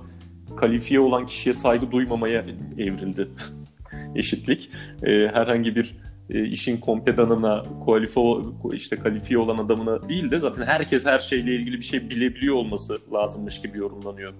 [0.57, 2.45] kalifiye olan kişiye saygı duymamaya
[2.77, 3.27] evrildi
[4.15, 4.69] eşitlik.
[5.03, 5.95] E, herhangi bir
[6.29, 8.35] e, işin kompedanına, kualifiye,
[8.73, 12.99] işte kalifiye olan adamına değil de zaten herkes her şeyle ilgili bir şey bilebiliyor olması
[13.13, 14.33] lazımmış gibi yorumlanıyor.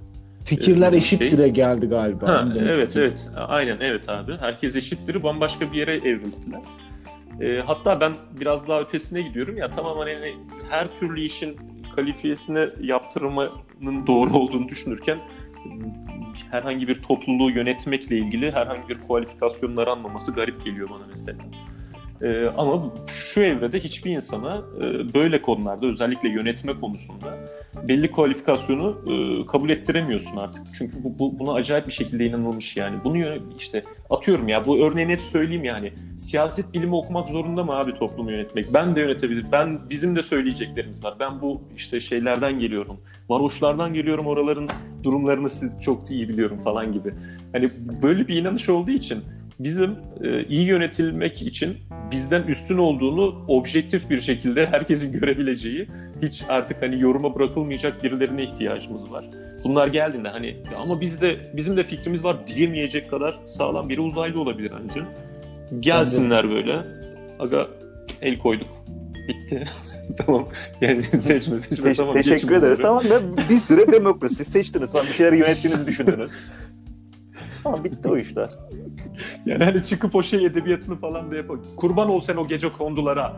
[0.46, 2.28] Fikirler Ee, eşittir'e geldi galiba.
[2.28, 3.02] Ha, evet istedim.
[3.08, 4.38] evet aynen evet abi.
[4.38, 6.62] Herkes eşittir bambaşka bir yere evrildiler.
[7.42, 10.36] E, hatta ben biraz daha ötesine gidiyorum ya tamam hani
[10.70, 11.58] her türlü işin
[11.96, 15.18] kalifiyesine yaptırmanın doğru olduğunu düşünürken
[16.52, 21.38] herhangi bir topluluğu yönetmekle ilgili herhangi bir kualifikasyonun aranmaması garip geliyor bana mesela.
[22.22, 27.38] Ee, ama şu evrede hiçbir insana e, böyle konularda özellikle yönetme konusunda
[27.84, 30.62] belli kualifikasyonu e, kabul ettiremiyorsun artık.
[30.78, 32.96] Çünkü bu, bu, buna acayip bir şekilde inanılmış yani.
[33.04, 33.18] Bunu
[33.58, 35.94] işte atıyorum ya bu örneği net söyleyeyim yani.
[36.20, 38.74] Siyaset bilimi okumak zorunda mı abi toplumu yönetmek?
[38.74, 39.46] Ben de yönetebilir.
[39.52, 41.16] Ben bizim de söyleyeceklerimiz var.
[41.20, 42.98] Ben bu işte şeylerden geliyorum.
[43.30, 44.28] Varoşlardan geliyorum.
[44.28, 44.70] Oraların
[45.04, 47.14] durumlarını siz çok iyi biliyorum falan gibi.
[47.52, 47.70] Hani
[48.02, 49.24] böyle bir inanış olduğu için
[49.60, 49.92] bizim
[50.24, 51.78] e, iyi yönetilmek için
[52.12, 55.88] bizden üstün olduğunu objektif bir şekilde herkesin görebileceği
[56.22, 59.26] hiç artık hani yoruma bırakılmayacak birilerine ihtiyacımız var.
[59.64, 64.40] Bunlar geldiğinde hani "Ya ama bizde bizim de fikrimiz var diyemeyecek kadar sağlam biri uzaylı
[64.42, 65.02] olabilir anca.
[65.80, 66.80] Gelsinler böyle.
[67.40, 67.68] Aga
[68.22, 68.68] el koyduk.
[69.28, 69.64] Bitti.
[70.18, 70.48] tamam.
[70.82, 72.14] Yani seçme seçme Te- tamam.
[72.14, 72.80] teşekkür ederiz.
[72.80, 72.82] bunları.
[72.82, 73.04] Tamam
[73.38, 76.32] da bir süre demokrasi seçtiniz falan bir şeyleri yönettiğinizi düşündünüz.
[77.66, 78.50] Tamam bitti o işler.
[79.46, 81.66] Yani hani çıkıp o şey edebiyatını falan da yapalım.
[81.76, 83.34] Kurban ol sen o gece kondulara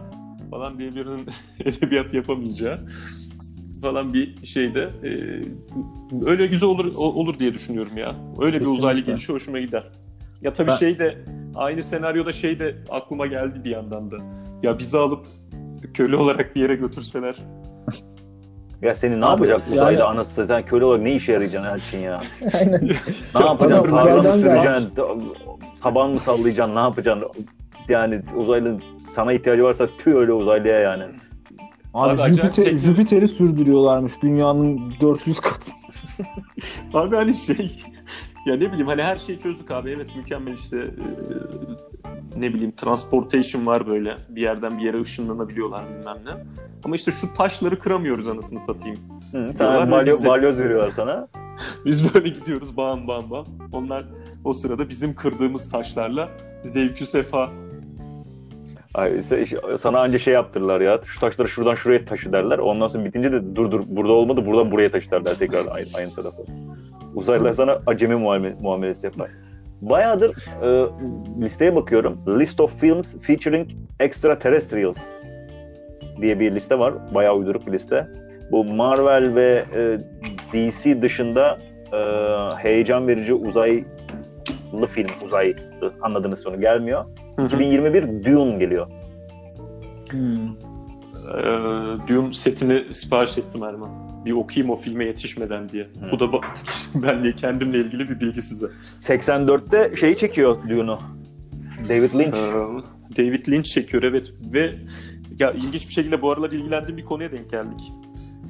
[0.51, 1.25] falan diye birinin
[1.65, 2.79] edebiyat yapamayacağı
[3.81, 5.09] falan bir şeyde e,
[6.25, 8.15] öyle güzel olur olur diye düşünüyorum ya.
[8.39, 8.69] Öyle bir Kesinlikle.
[8.79, 9.91] uzaylı gelişi hoşuma gider.
[10.41, 11.17] Ya tabii Ben- şey de
[11.55, 14.15] aynı senaryoda şey de aklıma geldi bir yandan da.
[14.63, 15.25] Ya bizi alıp
[15.93, 17.35] köle olarak bir yere götürseler.
[18.81, 20.47] Ya seni ne Abi, yapacak yani- uzaylı anası?
[20.47, 22.21] Sen köle olarak ne işe yarayacaksın Elçin ya?
[22.59, 22.89] Aynen.
[23.35, 23.87] Ne yapacaksın?
[23.87, 24.89] Adam Tarla mı uzaydan süreceksin?
[25.81, 26.75] Taban mı sallayacaksın?
[26.75, 27.31] Ne yapacaksın?
[27.89, 31.03] Yani uzaylının sana ihtiyacı varsa tüy öyle uzaylıya yani.
[31.93, 35.71] Abi, Abi Jüpiter, teknoloji- Jüpiter'i sürdürüyorlarmış dünyanın 400 katı.
[36.93, 37.83] Abi hani şey
[38.45, 41.05] ya ne bileyim hani her şeyi çözdük abi evet mükemmel işte e,
[42.37, 46.45] ne bileyim transportation var böyle bir yerden bir yere ışınlanabiliyorlar bilmem ne.
[46.85, 48.97] Ama işte şu taşları kıramıyoruz anasını satayım.
[49.31, 51.27] Hı, sana balyo, bize- balyoz veriyorlar sana.
[51.85, 53.45] Biz böyle gidiyoruz bam bam bam.
[53.73, 54.05] Onlar
[54.43, 56.29] o sırada bizim kırdığımız taşlarla
[56.63, 57.49] zevkü sefa.
[58.93, 59.21] Ay,
[59.79, 60.99] sana anca şey yaptırırlar ya.
[61.05, 62.57] Şu taşları şuradan şuraya taşı derler.
[62.57, 66.13] Ondan sonra bitince de dur dur burada olmadı buradan buraya taşı derler tekrar aynı, aynı
[66.15, 66.43] tarafa.
[67.15, 69.29] Uzaylılar sana acemi muamele, muamelesi yapar.
[69.81, 70.89] Bayağıdır e,
[71.41, 72.19] listeye bakıyorum.
[72.39, 73.69] List of films featuring
[73.99, 74.97] extraterrestrials
[76.21, 76.93] diye bir liste var.
[77.13, 78.07] Bayağı uyduruk bir liste.
[78.51, 79.99] Bu Marvel ve e,
[80.53, 81.57] DC dışında
[81.93, 81.97] e,
[82.63, 83.83] heyecan verici uzaylı
[84.89, 85.55] film, uzaylı
[86.01, 87.05] anladığınız sonu gelmiyor.
[87.45, 88.87] 2021 Dune geliyor.
[90.11, 90.67] Hmm.
[91.27, 94.06] Ee, Dune setini sipariş ettim Erman.
[94.27, 95.83] Bir okuyayım o filme yetişmeden diye.
[95.83, 96.11] Hı.
[96.11, 96.39] Bu da
[96.95, 98.65] benle kendimle ilgili bir bilgi size.
[98.99, 100.99] 84'te şeyi çekiyor Dune'u.
[101.89, 102.37] David Lynch.
[102.37, 104.75] Ee, David Lynch çekiyor evet ve
[105.39, 107.91] ya ilginç bir şekilde bu aralar ilgilendiğim bir konuya denk geldik.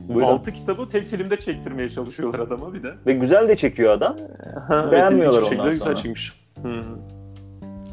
[0.08, 0.28] Buyurun.
[0.28, 2.94] Altı kitabı tek filmde çektirmeye çalışıyorlar adama bir de.
[3.06, 4.18] Ve güzel de çekiyor adam.
[4.68, 5.74] Ha, evet, Beğenmiyorlar bir ondan sonra.
[5.74, 6.34] Güzel çekmiş.
[6.64, 6.84] Hı.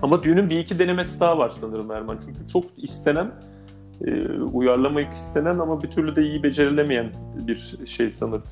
[0.03, 2.19] Ama Düğün'ün bir iki denemesi daha var sanırım Erman.
[2.25, 3.31] Çünkü çok istenen,
[4.07, 7.07] e, uyarlamak istenen ama bir türlü de iyi becerilemeyen
[7.47, 8.45] bir şey sanırım.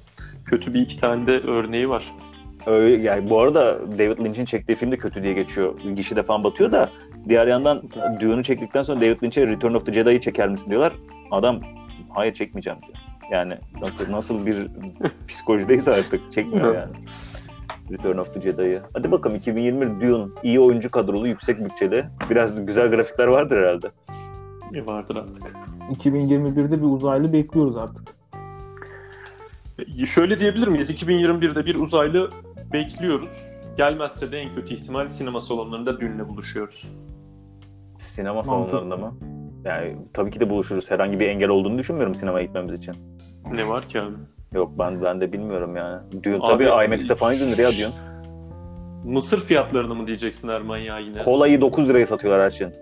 [0.45, 2.13] Kötü bir iki tane de örneği var.
[2.67, 5.81] Öyle, yani bu arada David Lynch'in çektiği film de kötü diye geçiyor.
[5.97, 6.91] Gişide falan batıyor da
[7.29, 7.83] diğer yandan
[8.21, 10.93] Dune'u çektikten sonra David Lynch'e Return of the Jedi'yi çeker misin diyorlar.
[11.31, 11.61] Adam
[12.15, 12.99] hayır çekmeyeceğim diyor.
[13.31, 14.57] Yani nasıl nasıl bir
[15.29, 16.93] psikolojideyse artık çekmiyor yani.
[17.91, 18.81] Return of the Jedi'yi.
[18.95, 22.05] Hadi bakalım 2021 Dune iyi oyuncu kadrolu, yüksek bütçeli.
[22.31, 23.91] Biraz güzel grafikler vardır herhalde.
[24.73, 25.57] Ne vardır artık.
[26.05, 28.15] 2021'de bir uzaylı bekliyoruz artık.
[30.07, 30.91] Şöyle diyebilir miyiz?
[30.91, 32.31] 2021'de bir uzaylı
[32.73, 33.31] bekliyoruz.
[33.77, 36.93] Gelmezse de en kötü ihtimal sinema salonlarında Düğün'le buluşuyoruz.
[38.01, 38.71] Sinema Mantıklı.
[38.71, 39.15] salonlarında mı?
[39.65, 40.91] Yani tabii ki de buluşuruz.
[40.91, 42.95] Herhangi bir engel olduğunu düşünmüyorum sinemaya gitmemiz için.
[43.53, 44.15] Ne var ki abi?
[44.53, 45.97] Yok ben ben de bilmiyorum yani.
[46.19, 47.89] Abi, tabii IMAX'te falan izlenir ya.
[49.05, 51.23] Mısır fiyatlarını mı diyeceksin Erman ya yine?
[51.23, 52.75] Kolayı 9 liraya satıyorlar her şeyin.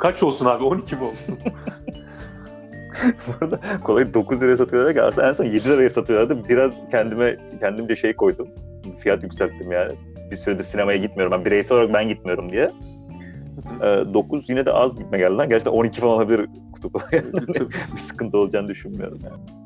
[0.00, 0.64] Kaç olsun abi?
[0.64, 1.38] 12 mi olsun?
[3.26, 6.48] Bu arada kolayı 9 liraya satıyorlar ki aslında en son 7 liraya satıyorlardı.
[6.48, 8.48] Biraz kendime kendimce şey koydum.
[8.98, 9.92] Fiyat yükselttim yani.
[10.30, 11.38] Bir süredir sinemaya gitmiyorum.
[11.38, 12.70] Ben bireysel olarak ben gitmiyorum diye.
[13.82, 15.48] Ee, 9 yine de az gitme geldi lan.
[15.48, 17.12] Gerçekten 12 falan olabilir kutup.
[17.92, 19.60] bir sıkıntı olacağını düşünmüyorum yani.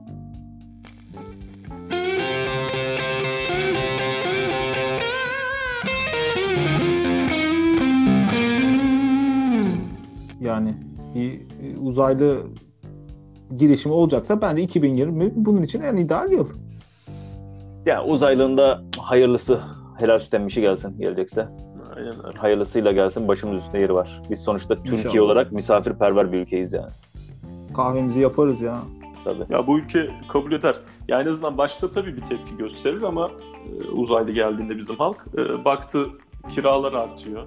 [10.45, 10.75] Yani
[11.15, 12.43] bir e, uzaylı
[13.57, 16.49] girişimi olacaksa bence 2020 bunun için en ideal yıl.
[17.87, 19.61] Yani uzaylığında hayırlısı
[19.99, 21.49] helal süt emmişi gelsin gelecekse.
[21.97, 22.39] Aynen öyle.
[22.39, 24.23] Hayırlısıyla gelsin başımız üstünde yeri var.
[24.31, 25.25] Biz sonuçta Türkiye İnşallah.
[25.25, 26.93] olarak misafirperver bir ülkeyiz yani.
[27.77, 28.79] Kahvemizi yaparız ya.
[29.25, 29.43] Tabii.
[29.51, 30.75] Ya bu ülke kabul eder.
[31.09, 33.31] Yani en azından başta tabii bir tepki gösterir ama
[33.67, 36.07] e, uzaylı geldiğinde bizim halk e, baktı
[36.49, 37.47] kiralar artıyor.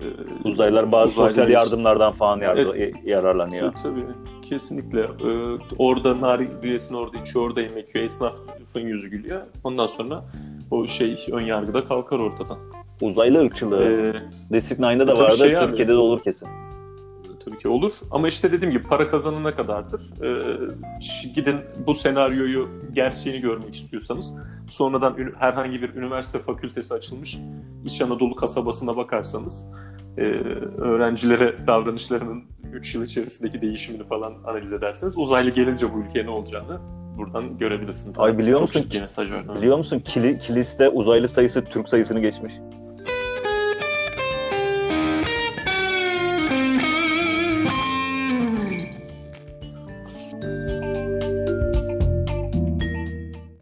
[0.00, 3.72] E, Uzaylılar bazı uzaylı sosyal yardımlardan falan yardı- yararlanıyor.
[3.72, 4.04] Tabii, tabii.
[4.48, 5.00] Kesinlikle.
[5.00, 8.06] Ee, orada nargilesini orada içiyor, orada yemek yiyor.
[8.06, 9.40] Esnafın yüzü gülüyor.
[9.64, 10.24] Ondan sonra
[10.70, 12.58] o şey ön yargıda kalkar ortadan.
[13.00, 13.82] Uzaylı ırkçılığı.
[13.84, 14.14] Ee,
[14.52, 15.66] District 9'da da vardı, şey abi.
[15.66, 16.48] Türkiye'de de olur kesin.
[17.50, 17.92] Tabii ki olur.
[18.10, 20.02] Ama işte dediğim gibi para kazanana kadardır.
[20.22, 24.34] Ee, gidin bu senaryoyu gerçeğini görmek istiyorsanız
[24.68, 27.38] sonradan herhangi bir üniversite fakültesi açılmış
[27.84, 29.66] İç Anadolu kasabasına bakarsanız
[30.16, 30.22] e,
[30.78, 36.80] öğrencilere davranışlarının 3 yıl içerisindeki değişimini falan analiz ederseniz uzaylı gelince bu ülkeye ne olacağını
[37.18, 38.18] buradan görebilirsiniz.
[38.18, 38.90] Ay biliyor Çok musun?
[39.00, 39.30] mesaj.
[39.56, 42.54] Biliyor musun Kili, Kilis'te uzaylı sayısı Türk sayısını geçmiş.